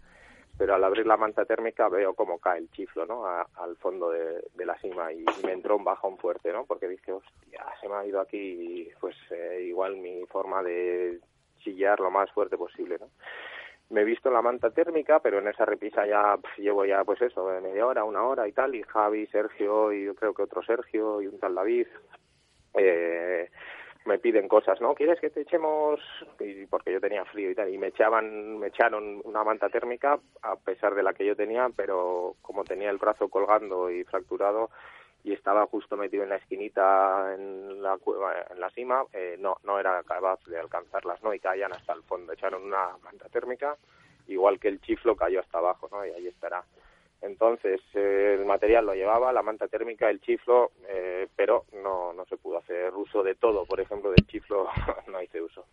pero 0.58 0.76
al 0.76 0.84
abrir 0.84 1.08
la 1.08 1.18
manta 1.18 1.46
térmica 1.46 1.90
veo 1.90 2.14
cómo 2.14 2.40
cae 2.40 2.60
el 2.60 2.70
chiflo, 2.72 3.06
¿no? 3.06 3.26
A, 3.26 3.48
al 3.56 3.76
fondo 3.78 4.12
de, 4.12 4.44
de, 4.54 4.66
la 4.66 4.78
cima 4.80 5.12
y, 5.12 5.26
me 5.46 5.54
entró 5.54 5.76
un 5.76 5.84
bajón 5.84 6.18
fuerte, 6.18 6.52
¿no? 6.52 6.66
Porque 6.66 6.88
dije, 6.88 7.12
hostia, 7.12 7.66
se 7.82 7.90
me 7.90 7.96
ha 7.96 8.06
ido 8.06 8.20
aquí, 8.22 8.90
pues 9.00 9.16
eh, 9.32 9.66
igual 9.68 9.98
mi 9.98 10.26
forma 10.28 10.62
de 10.62 11.20
chillar 11.60 12.00
lo 12.00 12.12
más 12.12 12.32
fuerte 12.32 12.58
posible, 12.58 12.98
¿no? 13.00 13.10
Me 13.90 14.02
he 14.02 14.06
visto 14.06 14.32
la 14.32 14.42
manta 14.42 14.72
térmica, 14.72 15.20
pero 15.20 15.40
en 15.40 15.48
esa 15.48 15.66
repisa 15.66 16.06
ya 16.06 16.38
llevo 16.58 16.86
ya, 16.86 17.04
pues 17.04 17.22
eso, 17.22 17.46
media 17.62 17.86
hora, 17.86 18.04
una 18.04 18.24
hora 18.24 18.48
y 18.48 18.52
tal, 18.52 18.74
y 18.76 18.84
Javi, 18.84 19.28
Sergio, 19.28 19.92
y 19.92 20.06
yo 20.06 20.16
creo 20.16 20.34
que 20.34 20.44
otro 20.44 20.64
Sergio, 20.64 21.22
y 21.22 21.28
un 21.28 21.40
tal 21.40 21.56
David, 21.56 21.88
eh, 22.76 23.50
me 24.06 24.20
piden 24.20 24.48
cosas, 24.48 24.80
¿no? 24.82 24.94
¿Quieres 24.96 25.20
que 25.20 25.30
te 25.30 25.42
echemos? 25.42 26.00
Y 26.40 26.66
porque 26.66 26.92
yo 26.92 27.00
tenía 27.00 27.26
frío 27.26 27.52
y 27.52 27.56
tal, 27.56 27.74
y 27.74 27.78
me 27.78 27.88
echaban, 27.88 28.60
me 28.60 28.68
echaron 28.68 29.22
una 29.24 29.44
manta 29.44 29.70
térmica 29.70 30.20
a 30.42 30.56
pesar 30.56 30.96
de 30.96 31.04
la 31.04 31.14
que 31.14 31.26
yo 31.26 31.36
tenía, 31.36 31.70
pero 31.76 32.36
como 32.42 32.64
tenía 32.64 32.90
el 32.90 32.98
brazo 32.98 33.30
colgando 33.30 33.90
y 33.90 34.04
fracturado 34.04 34.70
y 35.24 35.32
estaba 35.32 35.66
justo 35.68 35.96
metido 35.96 36.24
en 36.24 36.30
la 36.30 36.36
esquinita 36.36 37.34
en 37.34 37.82
la 37.82 37.98
cueva, 37.98 38.34
en 38.50 38.60
la 38.60 38.70
cima, 38.72 39.06
eh, 39.14 39.38
no, 39.40 39.58
no 39.64 39.80
era 39.80 40.04
capaz 40.04 40.44
de 40.46 40.60
alcanzarlas, 40.60 41.24
¿no? 41.24 41.34
Y 41.34 41.40
caían 41.40 41.72
hasta 41.72 41.94
el 41.94 42.04
fondo, 42.04 42.34
echaron 42.34 42.64
una 42.64 42.98
manta 43.04 43.30
térmica, 43.30 43.78
igual 44.28 44.60
que 44.60 44.68
el 44.68 44.82
chiflo 44.82 45.16
cayó 45.16 45.40
hasta 45.40 45.60
abajo, 45.60 45.88
¿no? 45.92 46.06
Y 46.06 46.10
ahí 46.10 46.28
estará. 46.28 46.64
Entonces, 47.24 47.80
eh, 47.94 48.36
el 48.38 48.46
material 48.46 48.86
lo 48.86 48.94
llevaba, 48.94 49.32
la 49.32 49.42
manta 49.42 49.68
térmica, 49.68 50.10
el 50.10 50.20
chiflo, 50.20 50.72
eh, 50.90 51.28
pero 51.36 51.66
no, 51.82 52.12
no 52.12 52.26
se 52.26 52.36
pudo 52.36 52.58
hacer 52.58 52.94
uso 52.94 53.24
de 53.24 53.36
todo. 53.36 53.66
Por 53.66 53.80
ejemplo, 53.80 54.10
del 54.10 54.28
chiflo 54.28 54.68
no 55.12 55.22
hice 55.22 55.42
uso. 55.42 55.66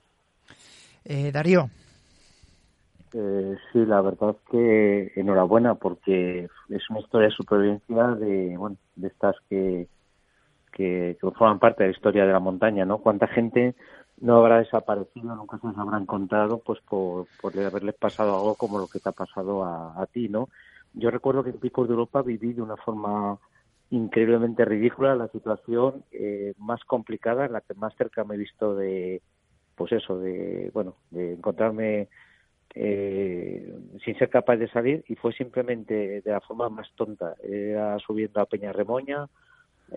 Eh, 1.04 1.32
Darío. 1.32 1.68
Eh, 3.12 3.56
sí, 3.72 3.84
la 3.84 4.00
verdad 4.00 4.30
es 4.30 4.50
que 4.50 5.12
enhorabuena 5.16 5.74
porque 5.74 6.48
es 6.68 6.90
una 6.90 7.00
historia 7.00 7.28
de 7.28 7.34
supervivencia 7.34 8.06
de, 8.14 8.56
bueno, 8.56 8.76
de 8.94 9.08
estas 9.08 9.34
que, 9.48 9.88
que, 10.72 11.16
que 11.20 11.30
forman 11.32 11.58
parte 11.58 11.82
de 11.82 11.88
la 11.88 11.96
historia 11.96 12.26
de 12.26 12.32
la 12.32 12.38
montaña, 12.38 12.84
¿no? 12.84 12.98
¿Cuánta 12.98 13.26
gente 13.26 13.74
no 14.20 14.36
habrá 14.36 14.58
desaparecido, 14.58 15.34
nunca 15.34 15.58
se 15.58 15.66
les 15.66 15.78
habrá 15.78 15.98
encontrado, 15.98 16.58
pues 16.58 16.78
por, 16.88 17.26
por 17.40 17.58
haberles 17.58 17.96
pasado 17.96 18.36
algo 18.36 18.54
como 18.54 18.78
lo 18.78 18.86
que 18.86 19.00
te 19.00 19.08
ha 19.08 19.12
pasado 19.12 19.64
a, 19.64 20.00
a 20.00 20.06
ti, 20.06 20.28
¿no? 20.28 20.48
Yo 20.94 21.10
recuerdo 21.10 21.44
que 21.44 21.50
en 21.50 21.60
Picos 21.60 21.88
de 21.88 21.94
Europa 21.94 22.22
viví 22.22 22.52
de 22.52 22.62
una 22.62 22.76
forma 22.76 23.38
increíblemente 23.90 24.64
ridícula 24.64 25.14
la 25.14 25.28
situación 25.28 26.04
eh, 26.12 26.54
más 26.58 26.84
complicada, 26.84 27.46
en 27.46 27.52
la 27.52 27.60
que 27.60 27.74
más 27.74 27.94
cerca 27.96 28.24
me 28.24 28.34
he 28.34 28.38
visto 28.38 28.74
de, 28.74 29.22
pues 29.74 29.92
eso, 29.92 30.18
de, 30.18 30.70
bueno, 30.72 30.96
de 31.10 31.34
encontrarme 31.34 32.08
eh, 32.74 33.74
sin 34.04 34.16
ser 34.16 34.30
capaz 34.30 34.56
de 34.56 34.68
salir 34.68 35.04
y 35.08 35.16
fue 35.16 35.32
simplemente 35.32 36.20
de 36.22 36.30
la 36.30 36.40
forma 36.40 36.68
más 36.68 36.88
tonta. 36.94 37.34
Era 37.42 37.98
subiendo 37.98 38.40
a 38.40 38.46
Peña 38.46 38.72
Remoña, 38.72 39.28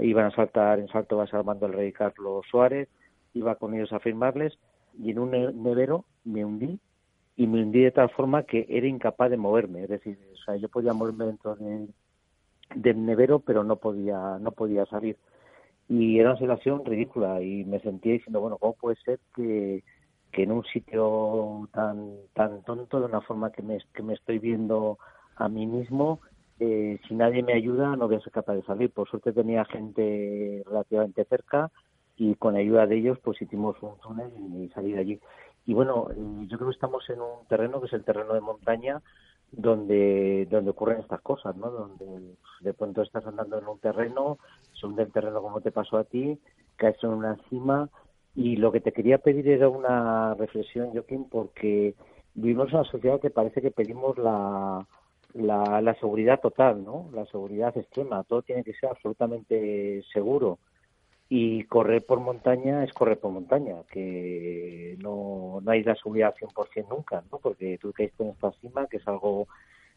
iban 0.01 0.25
a 0.25 0.35
saltar 0.35 0.79
en 0.79 0.87
salto 0.87 1.17
vas 1.17 1.33
armando 1.33 1.67
el 1.67 1.73
rey 1.73 1.91
Carlos 1.91 2.45
Suárez, 2.49 2.89
iba 3.33 3.55
con 3.55 3.75
ellos 3.75 3.93
a 3.93 3.99
firmarles 3.99 4.57
y 4.99 5.11
en 5.11 5.19
un 5.19 5.31
nevero 5.31 6.05
me 6.23 6.45
hundí 6.45 6.79
y 7.35 7.47
me 7.47 7.63
hundí 7.63 7.81
de 7.81 7.91
tal 7.91 8.09
forma 8.11 8.43
que 8.43 8.65
era 8.69 8.87
incapaz 8.87 9.29
de 9.29 9.37
moverme, 9.37 9.83
es 9.83 9.89
decir, 9.89 10.17
o 10.33 10.37
sea, 10.45 10.55
yo 10.55 10.69
podía 10.69 10.93
moverme 10.93 11.25
dentro 11.25 11.55
de, 11.55 11.87
del 12.75 13.05
nevero, 13.05 13.39
pero 13.39 13.63
no 13.63 13.77
podía, 13.77 14.37
no 14.39 14.51
podía 14.51 14.85
salir. 14.85 15.17
Y 15.89 16.19
era 16.19 16.31
una 16.31 16.39
situación 16.39 16.85
ridícula 16.85 17.41
y 17.41 17.65
me 17.65 17.79
sentía 17.79 18.13
diciendo, 18.13 18.39
bueno, 18.39 18.57
¿cómo 18.57 18.73
puede 18.73 18.95
ser 18.97 19.19
que, 19.35 19.83
en 20.33 20.51
un 20.51 20.63
sitio 20.65 21.69
tan, 21.73 22.15
tan 22.33 22.63
tonto, 22.63 22.99
de 22.99 23.05
una 23.05 23.21
forma 23.21 23.51
que 23.51 23.61
me, 23.61 23.79
que 23.93 24.03
me 24.03 24.13
estoy 24.13 24.39
viendo 24.39 24.97
a 25.35 25.47
mí 25.49 25.67
mismo, 25.67 26.21
eh, 26.59 26.99
si 27.07 27.15
nadie 27.15 27.43
me 27.43 27.53
ayuda 27.53 27.95
no 27.95 28.07
voy 28.07 28.17
a 28.17 28.21
ser 28.21 28.31
capaz 28.31 28.55
de 28.55 28.63
salir. 28.63 28.91
Por 28.91 29.09
suerte 29.09 29.33
tenía 29.33 29.65
gente 29.65 30.63
relativamente 30.65 31.25
cerca 31.25 31.71
y 32.15 32.35
con 32.35 32.55
ayuda 32.55 32.87
de 32.87 32.97
ellos 32.97 33.19
pues 33.23 33.41
hicimos 33.41 33.75
un 33.81 33.97
túnel 33.97 34.31
y 34.55 34.69
salí 34.69 34.93
de 34.93 34.99
allí. 34.99 35.19
Y 35.65 35.73
bueno, 35.73 36.09
yo 36.47 36.57
creo 36.57 36.69
que 36.69 36.75
estamos 36.75 37.09
en 37.09 37.21
un 37.21 37.47
terreno 37.47 37.79
que 37.79 37.87
es 37.87 37.93
el 37.93 38.03
terreno 38.03 38.33
de 38.33 38.41
montaña 38.41 39.01
donde 39.51 40.47
donde 40.49 40.71
ocurren 40.71 40.99
estas 40.99 41.21
cosas, 41.21 41.55
¿no? 41.55 41.69
Donde 41.69 42.35
de 42.61 42.73
pronto 42.73 43.01
estás 43.01 43.25
andando 43.25 43.59
en 43.59 43.67
un 43.67 43.79
terreno, 43.79 44.39
se 44.73 44.87
hunde 44.87 45.03
el 45.03 45.11
terreno 45.11 45.41
como 45.41 45.61
te 45.61 45.71
pasó 45.71 45.97
a 45.97 46.03
ti, 46.03 46.39
caes 46.75 47.01
en 47.03 47.11
una 47.11 47.37
cima 47.49 47.89
y 48.35 48.55
lo 48.57 48.71
que 48.71 48.81
te 48.81 48.91
quería 48.91 49.19
pedir 49.19 49.47
era 49.47 49.69
una 49.69 50.33
reflexión, 50.33 50.91
Joaquín, 50.91 51.29
porque 51.29 51.95
vivimos 52.33 52.69
en 52.69 52.79
una 52.79 52.89
sociedad 52.89 53.21
que 53.21 53.29
parece 53.29 53.61
que 53.61 53.71
pedimos 53.71 54.17
la, 54.17 54.85
la, 55.33 55.81
la 55.81 55.95
seguridad 55.95 56.39
total, 56.41 56.83
¿no? 56.83 57.09
La 57.13 57.25
seguridad 57.27 57.77
extrema, 57.77 58.23
todo 58.23 58.41
tiene 58.41 58.63
que 58.63 58.73
ser 58.73 58.89
absolutamente 58.89 60.03
seguro 60.11 60.57
y 61.29 61.63
correr 61.63 62.05
por 62.05 62.19
montaña 62.19 62.83
es 62.83 62.93
correr 62.93 63.19
por 63.19 63.31
montaña, 63.31 63.77
que 63.91 64.97
no, 65.01 65.59
no 65.61 65.71
hay 65.71 65.83
la 65.83 65.95
seguridad 65.95 66.35
100% 66.35 66.87
nunca, 66.89 67.23
¿no? 67.31 67.39
Porque 67.39 67.77
tú 67.79 67.91
caíste 67.91 68.23
en 68.23 68.29
esta 68.29 68.51
cima, 68.61 68.87
que 68.87 68.97
es 68.97 69.07
algo 69.07 69.47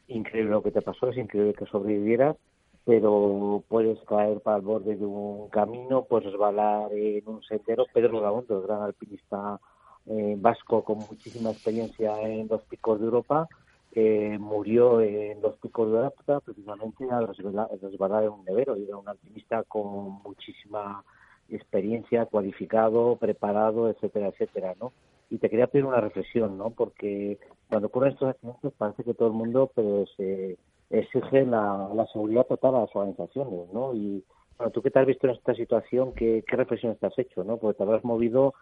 increíble 0.08 0.52
lo 0.52 0.62
que 0.62 0.70
te 0.70 0.82
pasó, 0.82 1.08
es 1.08 1.16
increíble 1.18 1.54
que 1.54 1.66
sobrevivieras, 1.66 2.36
pero 2.84 3.64
puedes 3.68 3.98
caer 4.04 4.40
para 4.40 4.58
el 4.58 4.62
borde 4.62 4.96
de 4.96 5.04
un 5.04 5.48
camino, 5.48 6.04
puedes 6.04 6.30
resbalar 6.30 6.92
en 6.92 7.26
un 7.26 7.42
sendero. 7.42 7.84
Pedro 7.92 8.20
Gabondo, 8.20 8.62
gran 8.62 8.82
alpinista 8.82 9.58
eh, 10.06 10.36
vasco 10.38 10.84
con 10.84 10.98
muchísima 10.98 11.50
experiencia 11.50 12.20
en 12.22 12.46
los 12.46 12.62
picos 12.62 13.00
de 13.00 13.06
Europa, 13.06 13.48
eh, 13.92 14.38
murió 14.38 15.00
en 15.00 15.40
los 15.42 15.56
picos 15.56 15.90
de 15.90 15.96
Europa 15.96 16.40
precisamente 16.40 17.10
al 17.10 17.26
resbalar, 17.26 18.22
en 18.22 18.30
un 18.30 18.44
nevero. 18.44 18.76
Era 18.76 18.96
un 18.96 19.08
alpinista 19.08 19.64
con 19.64 20.22
muchísima 20.22 21.02
experiencia, 21.50 22.26
cualificado, 22.26 23.16
preparado, 23.16 23.90
etcétera, 23.90 24.28
etcétera, 24.28 24.74
¿no? 24.80 24.92
Y 25.30 25.38
te 25.38 25.50
quería 25.50 25.66
pedir 25.66 25.84
una 25.84 26.00
reflexión, 26.00 26.56
¿no? 26.56 26.70
Porque 26.70 27.38
cuando 27.68 27.88
ocurren 27.88 28.12
estos 28.12 28.30
accidentes 28.30 28.72
parece 28.78 29.04
que 29.04 29.14
todo 29.14 29.28
el 29.28 29.34
mundo 29.34 29.70
pues 29.74 30.08
eh, 30.18 30.56
exige 30.90 31.44
la, 31.44 31.88
la, 31.94 32.06
seguridad 32.06 32.46
total 32.46 32.76
a 32.76 32.80
las 32.80 32.94
organizaciones, 32.94 33.68
¿no? 33.72 33.94
Y 33.94 34.22
bueno, 34.58 34.70
tú 34.70 34.82
qué 34.82 34.90
te 34.90 35.00
has 35.00 35.06
visto 35.06 35.26
en 35.26 35.34
esta 35.34 35.54
situación, 35.54 36.12
¿qué, 36.14 36.44
qué 36.46 36.56
reflexiones 36.56 36.98
te 36.98 37.06
has 37.06 37.18
hecho, 37.18 37.44
¿no? 37.44 37.56
Porque 37.56 37.76
te 37.78 37.82
habrás 37.82 38.04
movido 38.04 38.54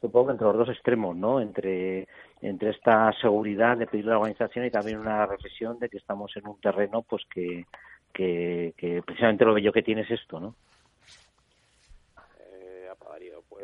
supongo 0.00 0.30
entre 0.30 0.46
los 0.46 0.56
dos 0.56 0.68
extremos, 0.68 1.16
¿no? 1.16 1.40
Entre, 1.40 2.06
entre 2.40 2.70
esta 2.70 3.12
seguridad 3.20 3.76
de 3.76 3.86
pedir 3.86 4.06
a 4.06 4.10
la 4.10 4.18
organización 4.18 4.66
y 4.66 4.70
también 4.70 4.98
una 4.98 5.26
reflexión 5.26 5.78
de 5.78 5.88
que 5.88 5.98
estamos 5.98 6.36
en 6.36 6.46
un 6.46 6.60
terreno, 6.60 7.02
pues 7.02 7.22
que, 7.32 7.64
que, 8.12 8.74
que 8.76 9.02
precisamente 9.02 9.44
lo 9.44 9.54
bello 9.54 9.72
que 9.72 9.82
tiene 9.82 10.02
es 10.02 10.10
esto, 10.10 10.40
¿no? 10.40 10.54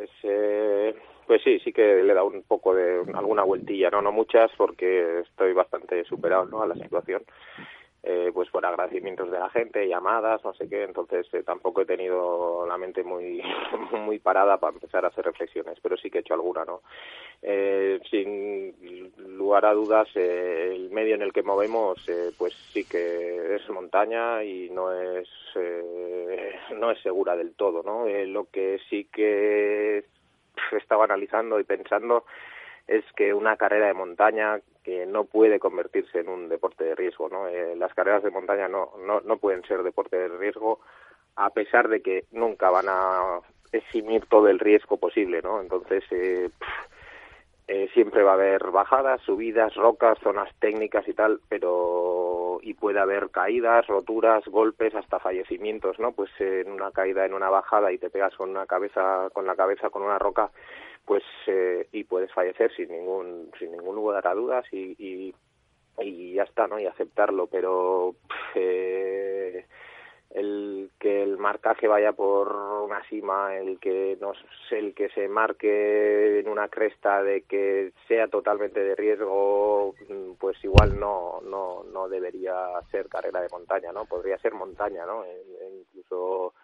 Pues, 0.03 0.11
eh, 0.25 0.97
pues 1.29 1.43
sí, 1.45 1.61
sí 1.61 1.73
que 1.73 2.03
le 2.03 2.13
da 2.13 2.25
un 2.25 2.43
poco 2.43 2.75
de 2.75 3.05
alguna 3.15 3.45
vueltilla, 3.45 3.89
no, 3.89 4.03
no 4.03 4.11
muchas, 4.11 4.51
porque 4.57 5.21
estoy 5.21 5.53
bastante 5.53 6.03
superado, 6.03 6.47
¿no? 6.47 6.61
A 6.61 6.67
la 6.67 6.75
situación. 6.75 7.23
eh, 8.03 8.31
pues 8.35 8.51
por 8.51 8.67
agradecimientos 8.67 9.31
de 9.31 9.39
la 9.39 9.49
gente, 9.51 9.87
llamadas, 9.87 10.43
no 10.45 10.53
sé 10.55 10.69
qué, 10.69 10.83
entonces 10.83 11.27
eh, 11.35 11.45
tampoco 11.45 11.83
he 11.83 11.87
tenido 11.87 12.67
la 12.67 12.77
mente 12.77 13.05
muy 13.05 13.41
muy 13.93 14.19
parada 14.19 14.59
para 14.59 14.75
empezar 14.75 15.05
a 15.05 15.09
hacer 15.09 15.25
reflexiones, 15.25 15.79
pero 15.81 15.97
sí 15.97 16.11
que 16.11 16.19
he 16.19 16.21
hecho 16.23 16.35
alguna, 16.35 16.65
¿no? 16.65 16.83
Eh, 17.43 18.01
sin 18.11 18.75
lugar 19.39 19.67
a 19.67 19.73
dudas, 19.73 20.09
eh, 20.17 20.73
el 20.75 20.91
medio 20.91 21.15
en 21.15 21.23
el 21.23 21.33
que 21.33 21.43
movemos, 21.45 22.05
pues 22.39 22.55
sí 22.73 22.85
que 22.89 23.55
es 23.57 23.69
montaña 23.71 24.43
y 24.43 24.69
no 24.71 24.93
es 24.93 25.29
no 26.77 26.91
es 26.91 27.01
segura 27.03 27.37
del 27.37 27.55
todo, 27.55 27.83
¿no? 27.83 28.07
lo 28.27 28.45
que 28.51 28.79
sí 28.89 29.09
que 29.13 30.05
estaba 30.73 31.05
analizando 31.05 31.59
y 31.61 31.65
pensando 31.65 32.25
es 32.87 33.05
que 33.17 33.33
una 33.33 33.57
carrera 33.57 33.87
de 33.87 33.95
montaña 33.95 34.61
que 34.83 35.07
no 35.07 35.25
puede 35.25 35.59
convertirse 35.59 36.21
en 36.21 36.29
un 36.29 36.49
deporte 36.49 36.85
de 36.85 36.95
riesgo, 36.95 37.29
¿no? 37.29 37.47
Eh, 37.47 37.77
las 37.77 37.95
carreras 37.95 38.23
de 38.23 38.31
montaña 38.31 38.69
no, 38.69 38.93
no, 39.07 39.21
no 39.21 39.37
pueden 39.37 39.63
ser 39.65 39.83
deporte 39.83 40.17
de 40.17 40.29
riesgo 40.29 40.81
a 41.37 41.51
pesar 41.51 41.89
de 41.89 42.03
que 42.03 42.25
nunca 42.33 42.71
van 42.71 42.87
a 42.89 43.41
eximir 43.71 44.27
todo 44.27 44.49
el 44.49 44.59
riesgo 44.59 44.99
posible, 44.99 45.41
¿no? 45.43 45.61
Entonces, 45.61 46.05
eh, 46.11 46.51
eh, 47.69 47.89
siempre 47.95 48.23
va 48.23 48.33
a 48.33 48.35
haber 48.35 48.71
bajadas, 48.71 49.21
subidas, 49.23 49.75
rocas, 49.75 50.19
zonas 50.23 50.49
técnicas 50.59 51.07
y 51.07 51.15
tal, 51.15 51.41
pero 51.49 52.59
y 52.63 52.75
puede 52.75 53.01
haber 53.01 53.31
caídas, 53.31 53.87
roturas, 53.87 54.45
golpes, 54.47 54.95
hasta 54.95 55.19
fallecimientos, 55.19 55.99
¿no? 55.99 56.13
Pues 56.13 56.31
en 56.39 56.71
una 56.71 56.91
caída, 56.91 57.25
en 57.25 57.35
una 57.35 57.51
bajada 57.51 57.93
y 57.93 57.99
te 57.99 58.11
pegas 58.11 58.35
con 58.37 58.51
una 58.51 58.67
cabeza, 58.67 59.29
con 59.33 59.47
la 59.47 59.57
cabeza 59.57 59.91
con 59.91 60.03
una 60.03 60.19
roca, 60.19 60.51
pues 61.05 61.23
eh, 61.47 61.89
y 61.93 62.05
puedes 62.05 62.33
fallecer 62.33 62.73
sin 62.75 62.91
ningún 62.91 63.51
sin 63.59 63.73
ningún 63.73 63.97
lugar 63.97 64.27
a 64.27 64.35
dudas 64.35 64.65
y, 64.73 64.95
y, 64.99 65.35
y 66.01 66.35
ya 66.35 66.45
está 66.45 66.67
no 66.67 66.79
y 66.79 66.87
aceptarlo 66.87 67.49
pero 67.49 68.15
eh, 68.55 69.67
el 70.35 70.91
que 70.99 71.23
el 71.23 71.37
marcaje 71.37 71.87
vaya 71.89 72.13
por 72.13 72.55
una 72.55 73.03
cima 73.09 73.57
el 73.57 73.79
que 73.79 74.17
no 74.21 74.33
el 74.71 74.95
que 74.95 75.11
se 75.11 75.29
marque 75.29 76.41
en 76.41 76.49
una 76.49 76.69
cresta 76.69 77.23
de 77.23 77.43
que 77.43 77.93
sea 78.09 78.29
totalmente 78.29 78.83
de 78.83 78.95
riesgo 78.95 79.95
pues 80.39 80.63
igual 80.65 80.99
no 80.99 81.41
no 81.43 81.85
no 81.85 82.09
debería 82.09 82.55
ser 82.91 83.09
carrera 83.09 83.43
de 83.43 83.51
montaña 83.51 83.93
no 83.93 84.07
podría 84.07 84.39
ser 84.39 84.55
montaña 84.55 85.05
no 85.05 85.25
incluso 85.95 86.55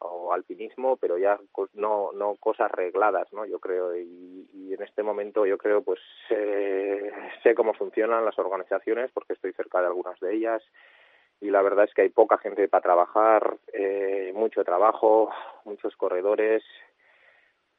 o 0.00 0.32
alpinismo, 0.32 0.96
pero 0.96 1.18
ya 1.18 1.38
no, 1.74 2.12
no 2.12 2.36
cosas 2.36 2.70
regladas, 2.70 3.32
¿no? 3.32 3.44
Yo 3.46 3.58
creo, 3.58 3.96
y, 3.96 4.48
y 4.52 4.74
en 4.74 4.82
este 4.82 5.02
momento 5.02 5.44
yo 5.46 5.58
creo, 5.58 5.82
pues 5.82 5.98
eh, 6.30 7.10
sé 7.42 7.54
cómo 7.54 7.74
funcionan 7.74 8.24
las 8.24 8.38
organizaciones 8.38 9.10
porque 9.12 9.32
estoy 9.32 9.52
cerca 9.52 9.80
de 9.80 9.86
algunas 9.86 10.18
de 10.20 10.34
ellas 10.34 10.62
y 11.40 11.50
la 11.50 11.62
verdad 11.62 11.84
es 11.84 11.94
que 11.94 12.02
hay 12.02 12.08
poca 12.08 12.38
gente 12.38 12.68
para 12.68 12.82
trabajar, 12.82 13.56
eh, 13.72 14.32
mucho 14.34 14.64
trabajo, 14.64 15.30
muchos 15.64 15.96
corredores, 15.96 16.62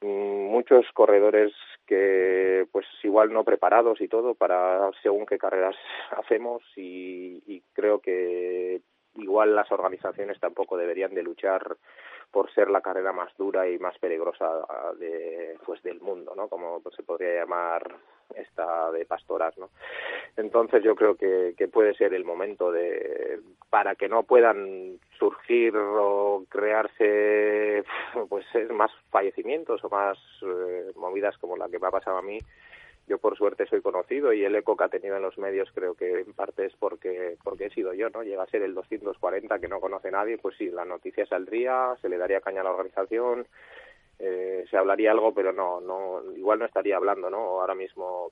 mm, 0.01 0.07
muchos 0.51 0.85
corredores 0.93 1.53
que 1.85 2.67
pues 2.71 2.85
igual 3.03 3.33
no 3.33 3.43
preparados 3.43 3.99
y 4.01 4.07
todo 4.07 4.35
para 4.35 4.91
según 5.01 5.25
qué 5.25 5.37
carreras 5.37 5.75
hacemos 6.11 6.63
y, 6.75 7.43
y 7.47 7.61
creo 7.73 7.99
que 7.99 8.81
igual 9.15 9.55
las 9.55 9.71
organizaciones 9.71 10.39
tampoco 10.39 10.77
deberían 10.77 11.13
de 11.13 11.23
luchar 11.23 11.77
por 12.31 12.51
ser 12.53 12.69
la 12.69 12.81
carrera 12.81 13.11
más 13.11 13.35
dura 13.37 13.67
y 13.67 13.79
más 13.79 13.97
peligrosa 13.97 14.45
ah, 14.69 14.91
de, 14.97 15.57
pues 15.65 15.81
del 15.81 15.99
mundo, 15.99 16.33
¿no? 16.35 16.47
Como 16.47 16.81
se 16.95 17.03
podría 17.03 17.41
llamar 17.41 17.95
esta 18.35 18.91
de 18.91 19.05
pastoras, 19.05 19.57
¿no? 19.57 19.69
Entonces 20.37 20.83
yo 20.83 20.95
creo 20.95 21.15
que, 21.15 21.55
que 21.57 21.67
puede 21.67 21.95
ser 21.95 22.13
el 22.13 22.25
momento 22.25 22.71
de 22.71 23.39
para 23.69 23.95
que 23.95 24.07
no 24.07 24.23
puedan 24.23 24.99
surgir 25.17 25.75
o 25.75 26.43
crearse 26.49 27.83
pues 28.29 28.45
más 28.71 28.91
fallecimientos 29.09 29.83
o 29.83 29.89
más 29.89 30.17
eh, 30.43 30.91
movidas 30.95 31.37
como 31.37 31.57
la 31.57 31.67
que 31.69 31.79
me 31.79 31.87
ha 31.87 31.91
pasado 31.91 32.17
a 32.17 32.21
mí 32.21 32.39
yo 33.09 33.17
por 33.17 33.35
suerte 33.35 33.65
soy 33.65 33.81
conocido 33.81 34.31
y 34.31 34.45
el 34.45 34.55
eco 34.55 34.77
que 34.77 34.83
ha 34.83 34.89
tenido 34.89 35.17
en 35.17 35.23
los 35.23 35.37
medios 35.39 35.69
creo 35.73 35.95
que 35.95 36.21
en 36.21 36.33
parte 36.33 36.67
es 36.67 36.75
porque 36.77 37.37
porque 37.43 37.65
he 37.65 37.69
sido 37.71 37.93
yo, 37.93 38.09
¿no? 38.11 38.21
Llega 38.21 38.43
a 38.43 38.47
ser 38.47 38.61
el 38.61 38.75
240 38.75 39.59
que 39.59 39.67
no 39.67 39.81
conoce 39.81 40.11
nadie, 40.11 40.37
pues 40.37 40.55
sí, 40.57 40.69
la 40.69 40.85
noticia 40.85 41.25
saldría, 41.25 41.95
se 42.01 42.07
le 42.07 42.19
daría 42.19 42.39
caña 42.39 42.61
a 42.61 42.65
la 42.65 42.71
organización, 42.71 43.47
eh, 44.19 44.63
se 44.69 44.77
hablaría 44.77 45.11
algo, 45.11 45.33
pero 45.33 45.51
no, 45.51 45.81
no, 45.81 46.21
igual 46.35 46.59
no 46.59 46.65
estaría 46.65 46.97
hablando, 46.97 47.31
¿no? 47.31 47.39
Ahora 47.59 47.73
mismo 47.73 48.31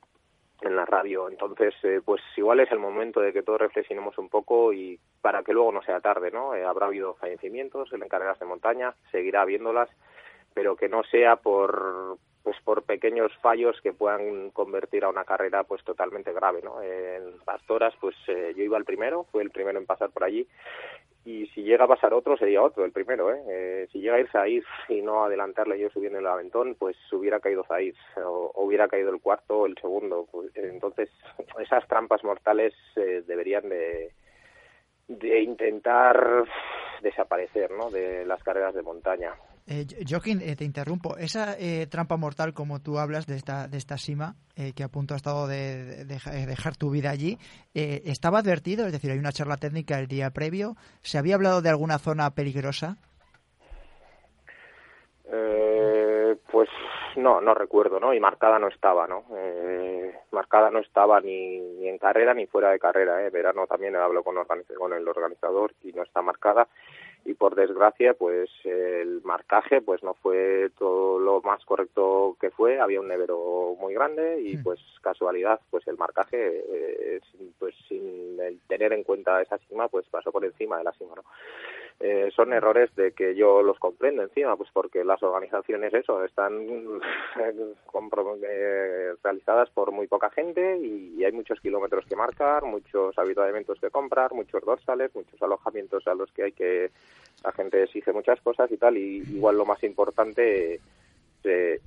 en 0.62 0.76
la 0.76 0.86
radio. 0.86 1.28
Entonces, 1.28 1.74
eh, 1.84 2.02
pues 2.06 2.22
igual 2.36 2.60
es 2.60 2.72
el 2.72 2.80
momento 2.80 3.20
de 3.20 3.34
que 3.34 3.42
todos 3.42 3.62
reflexionemos 3.62 4.18
un 4.20 4.30
poco 4.30 4.74
y 4.74 5.00
para 5.22 5.42
que 5.42 5.54
luego 5.54 5.72
no 5.72 5.82
sea 5.82 6.02
tarde, 6.02 6.30
¿no? 6.30 6.54
Eh, 6.54 6.64
habrá 6.64 6.86
habido 6.86 7.16
fallecimientos 7.16 7.92
en 7.94 8.08
carreras 8.08 8.40
de 8.40 8.46
montaña, 8.46 8.94
seguirá 9.12 9.42
habiéndolas, 9.42 9.90
pero 10.54 10.76
que 10.76 10.88
no 10.88 11.04
sea 11.04 11.38
por, 11.38 12.18
pues 12.48 12.62
por 12.64 12.84
pequeños 12.84 13.30
fallos 13.42 13.76
que 13.82 13.92
puedan 13.92 14.52
convertir 14.52 15.04
a 15.04 15.10
una 15.10 15.26
carrera 15.26 15.66
pues 15.66 15.84
totalmente 15.84 16.32
grave 16.32 16.62
no 16.64 16.82
en 16.82 17.38
pastoras 17.44 17.94
pues 18.00 18.16
eh, 18.30 18.54
yo 18.56 18.64
iba 18.64 18.78
el 18.78 18.86
primero 18.86 19.26
fue 19.34 19.44
el 19.44 19.52
primero 19.52 19.78
en 19.78 19.86
pasar 19.86 20.12
por 20.12 20.24
allí 20.24 20.48
y 21.26 21.48
si 21.48 21.64
llega 21.64 21.84
a 21.84 21.90
pasar 21.90 22.14
otro 22.14 22.38
sería 22.38 22.64
otro 22.64 22.86
el 22.86 22.94
primero 22.94 23.34
¿eh? 23.34 23.44
eh 23.50 23.88
si 23.92 24.00
llega 24.00 24.16
a 24.16 24.22
ir 24.22 24.30
Zaiz 24.32 24.64
y 24.88 25.02
no 25.02 25.26
adelantarle 25.26 25.78
yo 25.78 25.90
subiendo 25.90 26.20
el 26.20 26.26
aventón 26.26 26.76
pues 26.76 26.96
hubiera 27.12 27.42
caído 27.42 27.66
Zaiz 27.66 27.98
o, 28.16 28.54
hubiera 28.56 28.88
caído 28.88 29.10
el 29.10 29.20
cuarto 29.20 29.58
o 29.58 29.66
el 29.66 29.76
segundo 29.82 30.26
pues, 30.32 30.50
entonces 30.56 31.10
esas 31.60 31.86
trampas 31.90 32.24
mortales 32.24 32.74
eh, 32.96 33.24
deberían 33.28 33.68
de 33.68 34.14
de 35.10 35.42
intentar 35.42 36.46
desaparecer 37.02 37.72
¿no? 37.72 37.92
de 37.92 38.26
las 38.26 38.42
carreras 38.42 38.74
de 38.74 38.84
montaña 38.84 39.34
eh, 39.68 39.86
Joaquín, 40.08 40.40
eh, 40.42 40.56
te 40.56 40.64
interrumpo. 40.64 41.18
Esa 41.18 41.56
eh, 41.60 41.88
trampa 41.88 42.16
mortal, 42.16 42.54
como 42.54 42.80
tú 42.80 43.00
hablas 43.00 43.28
de 43.28 43.36
esta, 43.36 43.68
de 43.68 43.78
esta 43.78 43.98
cima, 43.98 44.36
eh, 44.56 44.72
que 44.74 44.84
a 44.84 44.88
punto 44.88 45.14
ha 45.14 45.18
estado 45.18 45.46
de, 45.46 46.06
dejar 46.06 46.78
tu 46.78 46.90
vida 46.90 47.10
allí, 47.10 47.38
¿estaba 47.74 48.40
advertido? 48.40 48.86
Es 48.86 48.94
decir, 48.94 49.12
hay 49.12 49.20
una 49.20 49.34
charla 49.34 49.58
técnica 49.58 50.00
el 50.00 50.08
día 50.08 50.32
previo. 50.32 50.76
¿Se 51.02 51.18
había 51.18 51.36
hablado 51.36 51.62
de 51.62 51.70
alguna 51.70 52.00
zona 52.00 52.32
peligrosa? 52.32 52.98
pues 56.50 56.70
no, 57.18 57.42
no 57.42 57.54
recuerdo, 57.54 58.00
¿no? 58.00 58.14
Y 58.14 58.20
marcada 58.20 58.58
no 58.58 58.70
estaba, 58.70 59.06
¿no? 59.06 59.26
marcada 60.32 60.72
no 60.72 60.80
estaba 60.80 61.20
ni, 61.20 61.88
en 61.88 61.98
carrera 61.98 62.34
ni 62.34 62.48
fuera 62.48 62.72
de 62.72 62.80
carrera, 62.80 63.24
¿eh? 63.24 63.30
Verano 63.30 63.68
también 63.68 63.96
hablo 63.96 64.24
con 64.24 64.38
el 64.94 65.08
organizador 65.08 65.74
y 65.84 65.92
no 65.92 66.04
está 66.04 66.22
marcada 66.22 66.68
y 67.28 67.34
por 67.34 67.56
desgracia 67.56 68.14
pues 68.14 68.50
el 68.64 69.22
marcaje 69.24 69.82
pues 69.82 70.02
no 70.02 70.14
fue 70.14 70.72
todo 70.80 71.20
lo 71.20 71.42
más 71.42 71.64
correcto 71.66 72.38
que 72.40 72.52
fue. 72.52 72.80
Había 72.80 73.02
un 73.02 73.10
nevero 73.10 73.76
muy 73.78 73.94
grande 73.94 74.42
y 74.42 74.56
pues 74.56 74.80
casualidad 75.02 75.60
pues 75.70 75.86
el 75.90 75.98
marcaje 75.98 76.38
eh, 76.38 77.20
pues 77.60 77.76
sin 77.90 78.38
tener 78.68 78.94
en 78.94 79.04
cuenta 79.04 79.42
esa 79.42 79.58
cima 79.58 79.90
pues 79.90 80.06
pasó 80.10 80.32
por 80.32 80.46
encima 80.46 80.78
de 80.78 80.86
la 80.86 80.94
cima 80.94 81.16
no 81.16 81.24
eh, 82.00 82.30
son 82.36 82.54
errores 82.54 82.94
de 82.96 83.12
que 83.14 83.34
yo 83.36 83.64
los 83.64 83.80
comprendo 83.80 84.22
encima, 84.22 84.56
pues 84.56 84.70
porque 84.72 85.04
las 85.04 85.24
organizaciones 85.24 85.92
eso 85.96 86.24
están 86.24 86.54
eh, 88.44 89.14
realizadas 89.24 89.70
por 89.72 89.92
muy 89.92 90.06
poca 90.06 90.30
gente 90.30 90.78
y, 90.78 91.08
hay 91.26 91.32
muchos 91.32 91.60
kilómetros 91.60 92.06
que 92.06 92.16
marcar, 92.16 92.64
muchos 92.64 93.18
habituamientos 93.18 93.80
que 93.82 93.90
comprar, 93.90 94.34
muchos 94.34 94.64
dorsales, 94.64 95.14
muchos 95.14 95.42
alojamientos 95.42 96.08
a 96.08 96.14
los 96.14 96.32
que 96.32 96.44
hay 96.44 96.52
que 96.52 96.92
la 97.44 97.52
gente 97.52 97.84
exige 97.84 98.14
muchas 98.14 98.40
cosas 98.42 98.72
y 98.72 98.78
tal 98.78 98.96
y 98.98 99.24
igual 99.30 99.58
lo 99.58 99.66
más 99.66 99.84
importante 99.84 100.80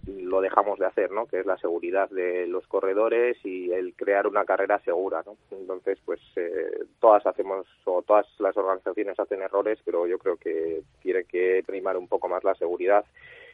lo 0.06 0.40
dejamos 0.40 0.78
de 0.78 0.86
hacer, 0.86 1.10
¿no? 1.10 1.26
Que 1.26 1.40
es 1.40 1.46
la 1.46 1.58
seguridad 1.58 2.08
de 2.10 2.46
los 2.46 2.66
corredores 2.66 3.36
y 3.44 3.70
el 3.72 3.94
crear 3.94 4.26
una 4.26 4.44
carrera 4.44 4.78
segura, 4.84 5.22
¿no? 5.26 5.36
Entonces, 5.50 5.98
pues 6.04 6.20
eh, 6.36 6.84
todas 6.98 7.26
hacemos 7.26 7.66
o 7.84 8.02
todas 8.02 8.26
las 8.38 8.56
organizaciones 8.56 9.18
hacen 9.18 9.42
errores, 9.42 9.78
pero 9.84 10.06
yo 10.06 10.18
creo 10.18 10.36
que 10.36 10.82
tiene 11.02 11.24
que 11.24 11.62
primar 11.66 11.96
un 11.96 12.08
poco 12.08 12.28
más 12.28 12.44
la 12.44 12.54
seguridad 12.54 13.04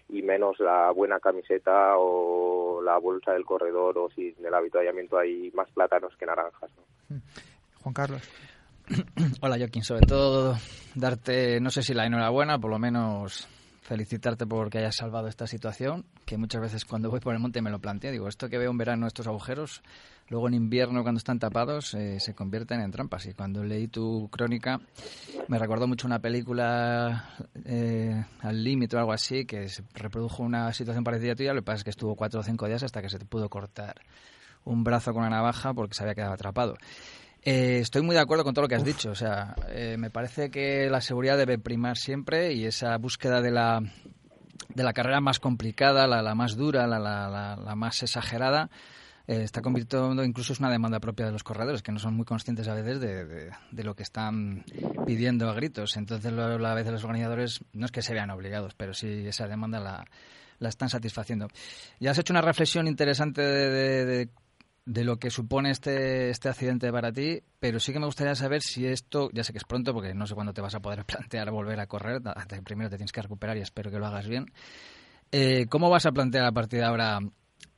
y 0.09 0.22
menos 0.22 0.61
la 0.61 0.90
buena 0.92 1.18
camiseta 1.18 1.96
o 1.96 2.80
la 2.82 2.98
bolsa 2.98 3.32
del 3.32 3.44
corredor 3.44 3.98
o 3.98 4.11
si 4.11 4.35
en 4.38 4.46
el 4.46 4.54
habituallamiento 4.54 5.18
hay 5.18 5.50
más 5.52 5.68
plátanos 5.70 6.16
que 6.16 6.26
naranjas. 6.26 6.70
¿no? 6.76 7.20
Juan 7.82 7.94
Carlos. 7.94 8.30
Hola 9.42 9.59
Joaquín, 9.59 9.82
sobre 9.82 10.06
todo 10.06 10.54
darte, 10.94 11.61
no 11.61 11.70
sé 11.70 11.82
si 11.82 11.92
la 11.92 12.06
enhorabuena, 12.06 12.59
por 12.59 12.70
lo 12.70 12.78
menos 12.78 13.48
felicitarte 13.87 14.46
porque 14.46 14.79
hayas 14.79 14.96
salvado 14.96 15.29
esta 15.29 15.46
situación, 15.46 16.05
que 16.25 16.37
muchas 16.37 16.61
veces 16.61 16.85
cuando 16.85 17.09
voy 17.09 17.20
por 17.20 17.35
el 17.35 17.40
monte 17.40 17.62
me 17.62 17.70
lo 17.70 17.79
planteo, 17.79 18.11
digo, 18.11 18.27
esto 18.27 18.49
que 18.49 18.59
veo 18.59 18.70
en 18.70 18.79
verano, 18.79 19.07
estos 19.07 19.29
agujeros, 19.29 19.83
luego 20.29 20.49
en 20.49 20.55
invierno 20.55 21.03
cuando 21.03 21.18
están 21.18 21.38
tapados 21.38 21.94
eh, 21.94 22.18
se 22.18 22.35
convierten 22.35 22.81
en 22.81 22.90
trampas. 22.90 23.27
Y 23.27 23.35
cuando 23.35 23.62
leí 23.62 23.87
tu 23.87 24.29
crónica 24.29 24.81
me 25.46 25.59
recordó 25.59 25.87
mucho 25.87 26.09
una 26.09 26.18
película 26.18 27.31
eh, 27.64 28.25
al 28.40 28.64
límite 28.64 28.96
o 28.96 28.99
algo 28.99 29.12
así, 29.12 29.46
que 29.46 29.68
se 29.68 29.85
reprodujo 29.94 30.42
una 30.42 30.72
situación 30.72 31.05
parecida 31.05 31.33
a 31.33 31.37
tuya, 31.37 31.55
lo 31.55 31.61
que 31.61 31.66
pasa 31.66 31.79
es 31.79 31.85
que 31.85 31.90
estuvo 31.90 32.16
cuatro 32.16 32.40
o 32.40 32.42
cinco 32.42 32.66
días 32.66 32.83
hasta 32.83 33.01
que 33.01 33.09
se 33.09 33.18
te 33.18 33.25
pudo 33.25 33.49
cortar 33.49 33.94
un 34.64 34.83
brazo 34.83 35.12
con 35.12 35.22
una 35.22 35.31
navaja 35.31 35.72
porque 35.72 35.94
se 35.94 36.03
había 36.03 36.16
quedado 36.16 36.33
atrapado. 36.33 36.77
Eh, 37.48 37.78
estoy 37.78 38.02
muy 38.02 38.16
de 38.16 38.20
acuerdo 38.20 38.42
con 38.42 38.54
todo 38.54 38.62
lo 38.62 38.68
que 38.68 38.74
has 38.74 38.85
dicho. 38.85 39.11
O 39.12 39.14
sea, 39.14 39.54
eh, 39.68 39.94
me 39.96 40.11
parece 40.11 40.50
que 40.50 40.90
la 40.90 41.00
seguridad 41.00 41.38
debe 41.38 41.59
primar 41.59 41.96
siempre 41.96 42.52
y 42.54 42.64
esa 42.64 42.96
búsqueda 42.98 43.40
de 43.40 43.52
la, 43.52 43.80
de 44.74 44.82
la 44.82 44.92
carrera 44.92 45.20
más 45.20 45.38
complicada, 45.38 46.09
la, 46.09 46.22
la 46.22 46.35
más 46.35 46.56
dura, 46.56 46.88
la, 46.88 46.98
la, 46.98 47.56
la 47.64 47.74
más 47.76 48.02
exagerada, 48.02 48.68
eh, 49.28 49.42
está 49.44 49.62
convirtiendo 49.62 50.24
incluso 50.24 50.54
es 50.54 50.59
una 50.59 50.72
demanda 50.72 50.98
propia 50.98 51.26
de 51.26 51.30
los 51.30 51.44
corredores, 51.44 51.85
que 51.85 51.92
no 51.92 52.00
son 52.00 52.14
muy 52.14 52.24
conscientes 52.24 52.66
a 52.66 52.74
veces 52.74 52.98
de, 52.98 53.24
de, 53.24 53.50
de 53.70 53.85
lo 53.85 53.94
que 53.94 54.02
están 54.02 54.64
pidiendo 55.06 55.48
a 55.48 55.54
gritos. 55.54 55.96
Entonces, 55.96 56.32
a 56.32 56.74
veces 56.74 56.92
los 56.92 57.04
organizadores 57.04 57.61
no 57.72 57.87
es 57.87 57.92
que 57.92 58.02
se 58.02 58.12
vean 58.12 58.30
obligados, 58.30 58.74
pero 58.74 58.92
sí 58.92 59.24
esa 59.24 59.46
demanda 59.46 59.78
la, 59.78 60.04
la 60.59 60.68
están 60.68 60.88
satisfaciendo. 60.88 61.46
Ya 62.00 62.11
has 62.11 62.18
hecho 62.18 62.32
una 62.32 62.42
reflexión 62.42 62.88
interesante 62.88 63.40
de, 63.40 64.04
de 64.04 64.28
de 64.87 65.03
lo 65.03 65.18
que 65.18 65.31
supone 65.31 65.72
este, 65.72 66.31
este 66.31 66.49
accidente 66.49 66.90
para 66.92 67.12
ti, 67.12 67.42
pero 67.59 67.81
sí 67.81 67.92
que 67.92 67.99
me 67.99 68.07
gustaría 68.07 68.37
saber 68.37 68.62
si 68.62 68.87
esto, 68.87 69.29
ya 69.33 69.42
sé 69.42 69.53
que 69.53 69.59
es 69.59 69.64
pronto 69.64 69.92
porque 69.92 70.14
no 70.14 70.27
sé 70.29 70.35
cuándo 70.35 70.55
te 70.55 70.61
vas 70.61 70.77
a 70.77 70.81
poder 70.81 71.05
plantear 71.07 71.51
volver 71.51 71.81
a 71.81 71.87
correr, 71.87 72.22
primero 72.64 72.88
te 72.88 72.96
tienes 72.96 73.12
que 73.12 73.20
recuperar 73.20 73.57
y 73.57 73.61
espero 73.61 73.90
que 73.90 73.99
lo 73.99 74.07
hagas 74.07 74.29
bien. 74.29 74.46
Eh, 75.33 75.66
¿Cómo 75.68 75.90
vas 75.90 76.07
a 76.07 76.12
plantear 76.12 76.46
a 76.46 76.53
partir 76.53 76.79
de 76.79 76.87
ahora 76.87 77.18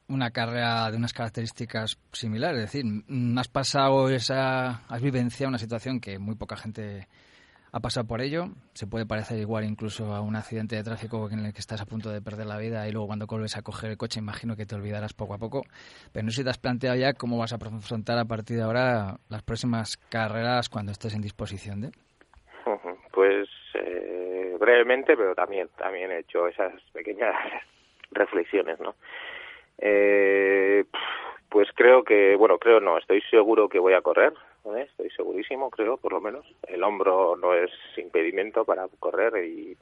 una 0.07 0.31
carrera 0.31 0.90
de 0.90 0.99
unas 0.99 1.14
características 1.14 1.99
similares? 2.12 2.64
Es 2.64 2.73
decir, 2.73 3.05
has 3.38 3.49
pasado 3.49 4.11
esa, 4.11 4.85
has 4.87 5.01
vivenciado 5.01 5.49
una 5.49 5.59
situación 5.59 6.01
que 6.01 6.18
muy 6.18 6.35
poca 6.35 6.57
gente 6.57 7.09
ha 7.72 7.81
pasado 7.81 8.07
por 8.07 8.20
ello. 8.20 8.46
Se 8.74 8.87
puede 8.87 9.07
parecer 9.07 9.38
igual 9.38 9.64
incluso 9.64 10.14
a 10.14 10.20
un 10.20 10.37
accidente 10.37 10.76
de 10.76 10.85
tráfico 10.85 11.28
en 11.31 11.44
el 11.44 11.52
que 11.52 11.61
estás 11.61 11.81
a 11.81 11.87
punto 11.87 12.11
de 12.11 12.22
perder 12.22 12.46
la 12.46 12.59
vida 12.59 12.88
y 12.88 12.92
luego 12.92 13.07
cuando 13.09 13.26
vuelves 13.26 13.57
a 13.57 13.62
coger 13.62 13.90
el 13.90 13.96
coche 13.96 14.20
imagino 14.20 14.57
que 14.57 14.66
te 14.66 14.74
olvidarás 14.74 15.14
poco 15.14 15.35
a 15.35 15.38
poco. 15.38 15.62
Pero 16.12 16.24
no 16.24 16.31
sé 16.31 16.38
si 16.38 16.44
te 16.44 16.50
has 16.50 16.59
planteado 16.59 16.96
ya 16.96 17.14
cómo 17.14 17.38
vas 17.38 17.52
a 17.52 17.57
afrontar 17.57 18.18
a 18.18 18.24
partir 18.24 18.57
de 18.57 18.62
ahora 18.62 19.16
las 19.28 19.42
próximas 19.42 19.96
carreras 20.11 20.68
cuando 20.68 20.92
estés 20.92 21.14
en 21.14 21.22
disposición 21.22 21.81
de. 21.81 21.90
Pues 23.11 23.48
eh, 23.74 24.57
brevemente, 24.61 25.16
pero 25.16 25.35
también, 25.35 25.68
también 25.76 26.12
he 26.12 26.20
hecho 26.20 26.46
esas 26.46 26.72
pequeñas 26.92 27.35
reflexiones, 28.12 28.78
¿no? 28.78 28.94
Eh, 29.78 30.85
pues 31.48 31.68
creo 31.74 32.04
que, 32.04 32.37
bueno, 32.37 32.59
creo 32.59 32.78
no, 32.81 32.98
estoy 32.98 33.22
seguro 33.22 33.68
que 33.68 33.78
voy 33.78 33.94
a 33.94 34.02
correr, 34.02 34.33
estoy 34.76 35.11
segurísimo, 35.11 35.70
creo, 35.70 35.96
por 35.96 36.12
lo 36.12 36.20
menos. 36.20 36.46
El 36.66 36.83
hombro 36.83 37.37
no 37.37 37.54
es 37.54 37.70
impedimento 37.96 38.64
para 38.64 38.87
correr 38.98 39.44
y 39.44 39.76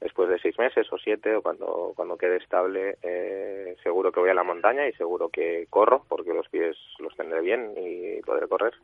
después 0.00 0.28
de 0.28 0.38
seis 0.38 0.58
meses 0.58 0.86
o 0.92 0.98
siete 0.98 1.34
o 1.36 1.42
cuando, 1.42 1.92
cuando 1.96 2.16
quede 2.16 2.36
estable, 2.36 2.98
eh, 3.02 3.76
seguro 3.82 4.12
que 4.12 4.20
voy 4.20 4.30
a 4.30 4.34
la 4.34 4.42
montaña 4.42 4.86
y 4.86 4.92
seguro 4.92 5.28
que 5.28 5.66
corro 5.70 6.04
porque 6.08 6.34
los 6.34 6.48
pies 6.48 6.76
los 6.98 7.16
tendré 7.16 7.40
bien 7.40 7.74
y 7.76 8.20
podré 8.22 8.46
correr. 8.48 8.74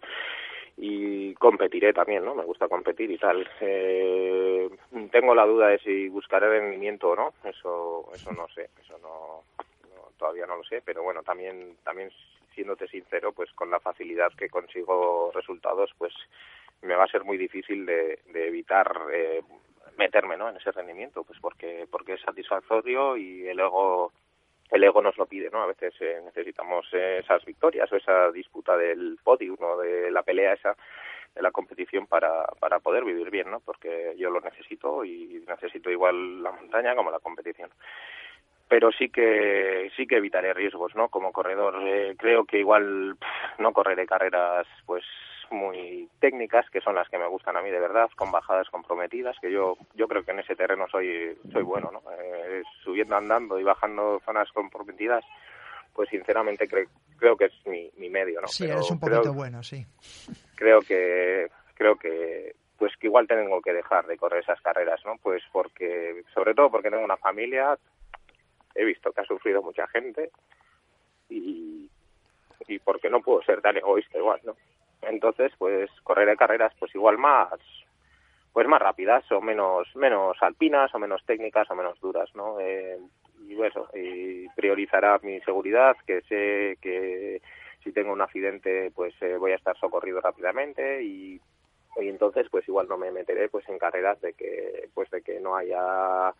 Y 0.77 1.35
competiré 1.35 1.93
también, 1.93 2.25
¿no? 2.25 2.35
Me 2.35 2.45
gusta 2.45 2.67
competir 2.67 3.11
y 3.11 3.19
tal. 3.19 3.49
Eh, 3.61 4.69
tengo 5.13 5.35
la 5.35 5.47
duda 5.47 5.69
de 5.69 5.79
si 5.79 6.09
buscaré 6.09 6.49
rendimiento 6.49 7.11
o 7.11 7.17
no. 7.17 7.35
Eso, 7.45 8.11
eso 8.13 8.33
no 8.33 8.49
sé. 8.49 8.71
Eso 8.83 8.99
no, 8.99 9.45
todavía 10.19 10.47
no 10.47 10.57
lo 10.57 10.65
sé. 10.65 10.83
Pero 10.85 11.05
bueno, 11.05 11.23
también, 11.23 11.77
también 11.85 12.11
siéndote 12.55 12.89
sincero, 12.89 13.33
pues 13.33 13.51
con 13.53 13.71
la 13.71 13.81
facilidad 13.81 14.33
que 14.33 14.49
consigo 14.49 15.31
resultados, 15.35 15.91
pues 15.99 16.13
me 16.83 16.95
va 16.95 17.05
a 17.05 17.09
ser 17.09 17.25
muy 17.25 17.37
difícil 17.37 17.87
de, 17.87 18.21
de 18.33 18.49
evitar 18.49 18.91
eh, 19.13 19.43
meterme 19.97 20.37
¿no? 20.37 20.49
en 20.49 20.57
ese 20.57 20.73
rendimiento, 20.73 21.25
pues 21.25 21.39
porque, 21.41 21.87
porque 21.91 22.15
es 22.15 22.21
satisfactorio 22.21 23.17
y 23.17 23.47
el 23.49 23.61
ego 23.61 24.13
el 24.71 24.83
ego 24.83 25.03
nos 25.03 25.17
lo 25.19 25.27
pide, 25.27 25.51
¿no? 25.51 25.63
A 25.63 25.67
veces 25.67 25.95
eh, 26.01 26.21
necesitamos 26.25 26.87
esas 26.93 27.45
victorias 27.45 27.93
o 27.93 27.97
esa 27.97 28.33
disputa 28.33 28.77
del 28.77 29.19
podium 29.23 29.59
o 29.61 29.79
de 29.79 30.11
la 30.11 30.23
pelea 30.23 30.55
esa 30.55 30.75
de 31.35 31.43
la 31.43 31.51
competición 31.51 32.07
para, 32.07 32.47
para 32.61 32.79
poder 32.81 33.05
vivir 33.05 33.31
bien, 33.31 33.51
¿no? 33.51 33.61
Porque 33.61 34.15
yo 34.17 34.31
lo 34.31 34.41
necesito 34.41 35.05
y 35.05 35.45
necesito 35.47 35.91
igual 35.91 36.43
la 36.43 36.53
montaña 36.53 36.95
como 36.95 37.11
la 37.11 37.19
competición 37.19 37.71
pero 38.69 38.91
sí 38.93 39.09
que 39.09 39.91
sí 39.97 40.07
que 40.07 40.17
evitaré 40.17 40.55
riesgos 40.55 40.95
no 40.95 41.09
como 41.09 41.33
corredor 41.33 41.77
eh, 41.87 42.15
creo 42.19 42.45
que 42.45 42.59
igual 42.59 43.17
pff, 43.19 43.61
no 43.61 43.73
correré 43.73 44.07
carreras 44.07 44.67
pues 44.87 45.05
muy 45.51 46.09
técnicas 46.21 46.69
que 46.71 46.81
son 46.81 46.95
las 46.95 47.09
que 47.09 47.19
me 47.19 47.29
gustan 47.29 47.57
a 47.57 47.63
mí 47.63 47.71
de 47.71 47.79
verdad 47.79 48.09
con 48.17 48.33
bajadas 48.33 48.69
comprometidas 48.71 49.37
que 49.41 49.51
yo 49.51 49.77
yo 49.95 50.09
creo 50.09 50.25
que 50.25 50.33
en 50.33 50.41
ese 50.41 50.57
terreno 50.57 50.87
soy 50.91 51.37
soy 51.53 51.63
bueno 51.63 51.91
no 51.93 52.03
eh, 52.13 52.63
subiendo 52.83 53.17
andando 53.17 53.59
y 53.59 53.63
bajando 53.63 54.21
zonas 54.25 54.51
comprometidas 54.53 55.25
pues 55.93 56.09
sinceramente 56.09 56.67
cre 56.67 56.89
creo 57.19 57.37
que 57.37 57.47
es 57.47 57.67
mi, 57.67 57.91
mi 57.97 58.09
medio 58.09 58.41
no 58.41 58.49
sí 58.49 58.65
pero 58.67 58.81
es 58.81 58.91
un 58.91 58.99
poquito 58.99 59.21
creo, 59.21 59.35
bueno 59.35 59.63
sí. 59.63 59.85
creo 60.57 60.81
que 60.81 61.49
creo 61.75 61.97
que 61.97 62.57
pues 62.79 62.97
que 62.97 63.07
igual 63.07 63.29
tengo 63.29 63.61
que 63.63 63.73
dejar 63.73 64.07
de 64.07 64.17
correr 64.17 64.43
esas 64.43 64.61
carreras 64.61 65.01
no 65.05 65.17
pues 65.23 65.43
porque 65.53 66.25
sobre 66.33 66.55
todo 66.55 66.71
porque 66.71 66.91
tengo 66.91 67.05
una 67.05 67.17
familia 67.17 67.79
he 68.75 68.85
visto 68.85 69.13
que 69.13 69.21
ha 69.21 69.25
sufrido 69.25 69.63
mucha 69.63 69.87
gente 69.89 70.31
y, 71.29 71.91
y 72.67 72.79
porque 72.81 73.11
no 73.11 73.21
puedo 73.21 73.43
ser 73.43 73.61
tan 73.61 73.77
egoísta 73.77 74.19
igual, 74.19 74.41
¿no? 74.45 74.57
Entonces, 75.03 75.53
pues 75.59 75.91
correré 76.03 76.37
carreras 76.37 76.73
pues 76.79 76.95
igual 76.95 77.19
más 77.19 77.51
pues 78.55 78.69
más 78.69 78.81
rápidas 78.81 79.31
o 79.33 79.41
menos 79.41 79.89
menos 79.97 80.37
alpinas 80.41 80.95
o 80.95 80.99
menos 81.01 81.25
técnicas 81.27 81.69
o 81.71 81.75
menos 81.75 82.01
duras, 82.01 82.31
¿no? 82.35 82.61
Eh, 82.61 82.99
y 83.49 83.61
eso, 83.61 83.89
priorizará 84.57 85.19
mi 85.23 85.41
seguridad, 85.41 85.97
que 86.07 86.23
sé 86.23 86.79
que 86.81 87.43
si 87.83 87.93
tengo 87.93 88.13
un 88.13 88.23
accidente 88.23 88.91
pues 88.95 89.13
eh, 89.21 89.37
voy 89.37 89.53
a 89.53 89.57
estar 89.57 89.77
socorrido 89.77 90.21
rápidamente 90.21 91.03
y, 91.03 91.41
y 91.97 92.09
entonces 92.09 92.47
pues 92.49 92.67
igual 92.69 92.89
no 92.89 92.97
me 92.97 93.11
meteré 93.11 93.49
pues 93.49 93.69
en 93.69 93.79
carreras 93.79 94.21
de 94.21 94.33
que 94.35 94.89
pues 94.95 95.11
de 95.11 95.21
que 95.23 95.41
no 95.41 95.57
haya 95.57 96.33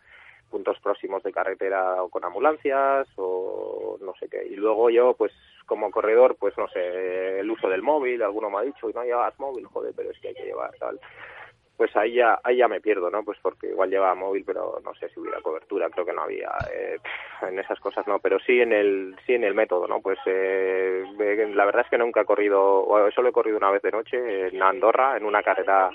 puntos 0.55 0.79
próximos 0.79 1.21
de 1.21 1.33
carretera 1.33 2.01
o 2.01 2.07
con 2.07 2.23
ambulancias 2.23 3.09
o 3.17 3.97
no 3.99 4.13
sé 4.17 4.29
qué. 4.29 4.47
Y 4.49 4.55
luego 4.55 4.89
yo, 4.89 5.13
pues 5.13 5.33
como 5.65 5.91
corredor, 5.91 6.37
pues 6.39 6.57
no 6.57 6.69
sé, 6.69 7.39
el 7.41 7.51
uso 7.51 7.67
del 7.67 7.81
móvil, 7.81 8.23
alguno 8.23 8.49
me 8.49 8.59
ha 8.59 8.61
dicho, 8.61 8.89
y 8.89 8.93
no 8.93 9.03
llevas 9.03 9.37
móvil, 9.37 9.65
joder, 9.65 9.91
pero 9.93 10.11
es 10.11 10.19
que 10.19 10.29
hay 10.29 10.33
que 10.33 10.45
llevar 10.45 10.71
tal. 10.79 10.97
Pues 11.75 11.93
ahí 11.97 12.13
ya, 12.13 12.39
ahí 12.41 12.55
ya 12.55 12.69
me 12.69 12.79
pierdo, 12.79 13.09
¿no? 13.09 13.25
Pues 13.25 13.37
porque 13.41 13.67
igual 13.67 13.89
llevaba 13.89 14.15
móvil, 14.15 14.45
pero 14.45 14.79
no 14.81 14.93
sé 14.95 15.09
si 15.09 15.19
hubiera 15.19 15.41
cobertura, 15.41 15.89
creo 15.89 16.05
que 16.05 16.13
no 16.13 16.21
había. 16.21 16.51
Eh, 16.73 16.99
en 17.41 17.59
esas 17.59 17.81
cosas 17.81 18.07
no, 18.07 18.19
pero 18.19 18.39
sí 18.39 18.61
en 18.61 18.71
el, 18.71 19.13
sí 19.25 19.33
en 19.33 19.43
el 19.43 19.55
método, 19.55 19.89
¿no? 19.89 19.99
Pues 19.99 20.19
eh, 20.25 21.03
la 21.53 21.65
verdad 21.65 21.81
es 21.83 21.89
que 21.89 21.97
nunca 21.97 22.21
he 22.21 22.25
corrido, 22.25 22.87
solo 23.13 23.27
he 23.27 23.33
corrido 23.33 23.57
una 23.57 23.71
vez 23.71 23.81
de 23.81 23.91
noche 23.91 24.47
en 24.47 24.63
Andorra, 24.63 25.17
en 25.17 25.25
una 25.25 25.43
carrera 25.43 25.89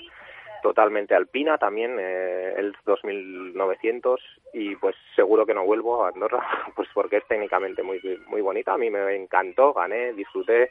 totalmente 0.61 1.15
alpina 1.15 1.57
también 1.57 1.97
eh, 1.99 2.53
el 2.57 2.75
2900 2.85 4.19
y 4.53 4.75
pues 4.75 4.95
seguro 5.15 5.45
que 5.45 5.53
no 5.53 5.65
vuelvo 5.65 6.03
a 6.03 6.09
Andorra 6.09 6.45
pues 6.75 6.87
porque 6.93 7.17
es 7.17 7.27
técnicamente 7.27 7.83
muy 7.83 7.99
muy 8.27 8.41
bonita. 8.41 8.73
A 8.73 8.77
mí 8.77 8.89
me 8.89 9.15
encantó 9.15 9.73
gané 9.73 10.13
disfruté 10.13 10.69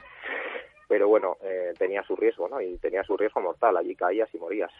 pero 0.89 1.09
bueno 1.09 1.37
eh, 1.43 1.73
tenía 1.79 2.03
su 2.03 2.17
riesgo 2.17 2.49
no 2.49 2.61
y 2.61 2.77
tenía 2.79 3.05
su 3.05 3.17
riesgo 3.17 3.41
mortal. 3.41 3.77
Allí 3.77 3.95
caías 3.95 4.29
y 4.35 4.39
morías. 4.39 4.73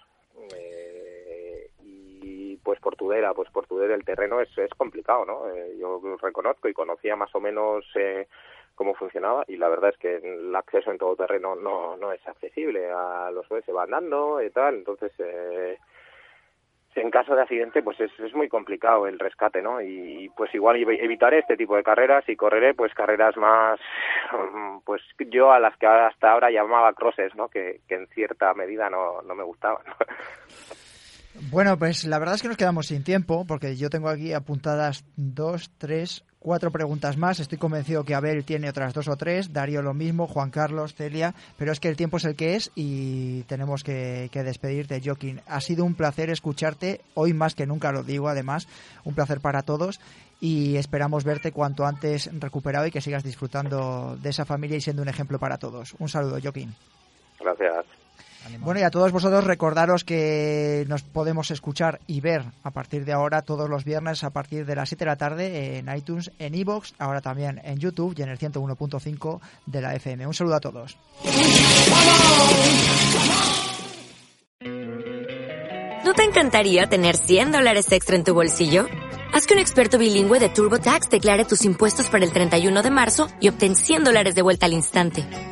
Eh, 0.57 1.71
y 1.83 2.57
pues 2.57 2.81
por 2.81 2.97
Tudela 2.97 3.35
pues 3.35 3.51
por 3.51 3.67
Tudela 3.67 3.95
el 3.95 4.05
terreno 4.05 4.41
es, 4.41 4.57
es 4.57 4.71
complicado 4.75 5.25
no 5.25 5.49
eh, 5.51 5.77
yo 5.79 6.01
reconozco 6.21 6.69
y 6.69 6.73
conocía 6.73 7.17
más 7.17 7.35
o 7.35 7.41
menos 7.41 7.85
eh, 7.95 8.27
cómo 8.81 8.95
funcionaba 8.95 9.45
y 9.47 9.59
la 9.59 9.69
verdad 9.69 9.91
es 9.91 9.99
que 9.99 10.17
el 10.17 10.57
acceso 10.57 10.91
en 10.91 10.97
todo 10.97 11.15
terreno 11.15 11.55
no, 11.55 11.99
no 11.99 12.13
es 12.13 12.27
accesible. 12.27 12.91
A 12.91 13.31
los 13.31 13.47
jueces 13.47 13.67
se 13.67 13.73
va 13.73 13.83
andando 13.83 14.43
y 14.43 14.49
tal 14.49 14.77
entonces 14.77 15.13
eh, 15.19 15.77
en 16.95 17.11
caso 17.11 17.35
de 17.35 17.43
accidente 17.43 17.83
pues 17.83 18.01
es, 18.01 18.11
es 18.19 18.35
muy 18.35 18.49
complicado 18.49 19.07
el 19.07 19.19
rescate 19.19 19.61
no 19.61 19.83
y, 19.83 20.25
y 20.25 20.29
pues 20.31 20.55
igual 20.55 20.77
evitaré 20.77 21.41
este 21.41 21.59
tipo 21.59 21.77
de 21.77 21.83
carreras 21.83 22.27
y 22.27 22.37
correré 22.37 22.73
pues 22.73 22.95
carreras 22.95 23.37
más 23.37 23.79
pues 24.87 25.03
yo 25.29 25.53
a 25.53 25.61
las 25.61 25.77
que 25.77 25.87
hasta 25.87 26.33
ahora 26.33 26.51
llamaba 26.51 26.95
crosses 26.95 27.35
no 27.35 27.49
que, 27.49 27.81
que 27.87 27.97
en 27.97 28.07
cierta 28.07 28.55
medida 28.55 28.89
no, 28.89 29.21
no 29.21 29.35
me 29.35 29.45
gustaban 29.45 29.85
Bueno, 31.35 31.79
pues 31.79 32.05
la 32.05 32.19
verdad 32.19 32.35
es 32.35 32.43
que 32.43 32.49
nos 32.49 32.57
quedamos 32.57 32.87
sin 32.87 33.05
tiempo, 33.05 33.45
porque 33.47 33.77
yo 33.77 33.89
tengo 33.89 34.09
aquí 34.09 34.33
apuntadas 34.33 35.05
dos, 35.17 35.71
tres, 35.79 36.25
cuatro 36.41 36.73
preguntas 36.73 37.17
más. 37.17 37.39
Estoy 37.39 37.59
convencido 37.59 38.05
que 38.05 38.15
Abel 38.15 38.45
tiene 38.45 38.69
otras 38.69 38.93
dos 38.93 39.07
o 39.09 39.17
tres, 39.17 39.53
Darío 39.53 39.81
lo 39.81 39.95
mismo, 39.95 40.27
Juan 40.27 40.51
Carlos, 40.51 40.95
Celia, 40.95 41.35
pero 41.57 41.71
es 41.71 41.79
que 41.79 41.89
el 41.89 41.97
tiempo 41.97 42.17
es 42.17 42.25
el 42.25 42.35
que 42.35 42.57
es 42.57 42.73
y 42.75 43.43
tenemos 43.45 43.85
que, 43.85 44.29
despedirte, 44.33 45.01
Joaquín. 45.05 45.41
Ha 45.47 45.61
sido 45.61 45.85
un 45.85 45.95
placer 45.95 46.31
escucharte, 46.31 47.01
hoy 47.15 47.33
más 47.33 47.55
que 47.55 47.67
nunca 47.67 47.93
lo 47.93 48.03
digo, 48.03 48.29
además, 48.29 48.67
un 49.05 49.15
placer 49.15 49.41
para 49.41 49.63
todos 49.63 50.01
y 50.41 50.77
esperamos 50.77 51.23
verte 51.23 51.53
cuanto 51.53 51.85
antes 51.85 52.29
recuperado 52.41 52.87
y 52.87 52.91
que 52.91 53.01
sigas 53.01 53.23
disfrutando 53.23 54.17
de 54.21 54.31
esa 54.31 54.45
familia 54.45 54.79
y 54.79 54.81
siendo 54.81 55.03
un 55.03 55.09
ejemplo 55.09 55.39
para 55.39 55.59
todos. 55.59 55.95
Un 55.99 56.09
saludo, 56.09 56.39
Joaquín. 56.43 56.75
Gracias. 57.39 58.00
Bueno, 58.61 58.81
y 58.81 58.83
a 58.83 58.91
todos 58.91 59.13
vosotros 59.13 59.45
recordaros 59.45 60.05
que 60.05 60.85
nos 60.89 61.03
podemos 61.03 61.51
escuchar 61.51 62.01
y 62.07 62.21
ver 62.21 62.45
a 62.63 62.71
partir 62.71 63.05
de 63.05 63.13
ahora 63.13 63.43
todos 63.43 63.69
los 63.69 63.85
viernes 63.85 64.25
a 64.25 64.31
partir 64.31 64.67
de 64.67 64.77
las 64.77 64.89
7 64.89 65.05
de 65.05 65.11
la 65.11 65.17
tarde 65.17 65.79
en 65.79 65.95
iTunes, 65.95 66.31
en 66.39 66.55
iVoox, 66.55 66.93
ahora 66.99 67.21
también 67.21 67.61
en 67.65 67.79
YouTube 67.79 68.15
y 68.17 68.23
en 68.23 68.29
el 68.29 68.39
101.5 68.39 69.41
de 69.67 69.81
la 69.81 69.95
FM. 69.95 70.27
Un 70.27 70.35
saludo 70.35 70.57
a 70.57 70.61
todos. 70.61 70.97
¿No 76.05 76.15
te 76.15 76.25
encantaría 76.25 76.89
tener 76.89 77.17
100 77.17 77.53
dólares 77.53 77.93
extra 77.93 78.17
en 78.17 78.25
tu 78.25 78.35
bolsillo? 78.35 78.87
Haz 79.33 79.47
que 79.47 79.55
un 79.55 79.61
experto 79.61 79.97
bilingüe 79.97 80.41
de 80.41 80.49
TurboTax 80.49 81.09
declare 81.09 81.45
tus 81.45 81.65
impuestos 81.65 82.09
para 82.09 82.25
el 82.25 82.33
31 82.33 82.83
de 82.83 82.91
marzo 82.91 83.29
y 83.39 83.49
obtén 83.49 83.77
100 83.77 84.03
dólares 84.03 84.35
de 84.35 84.43
vuelta 84.43 84.67
al 84.67 84.73
instante. 84.73 85.25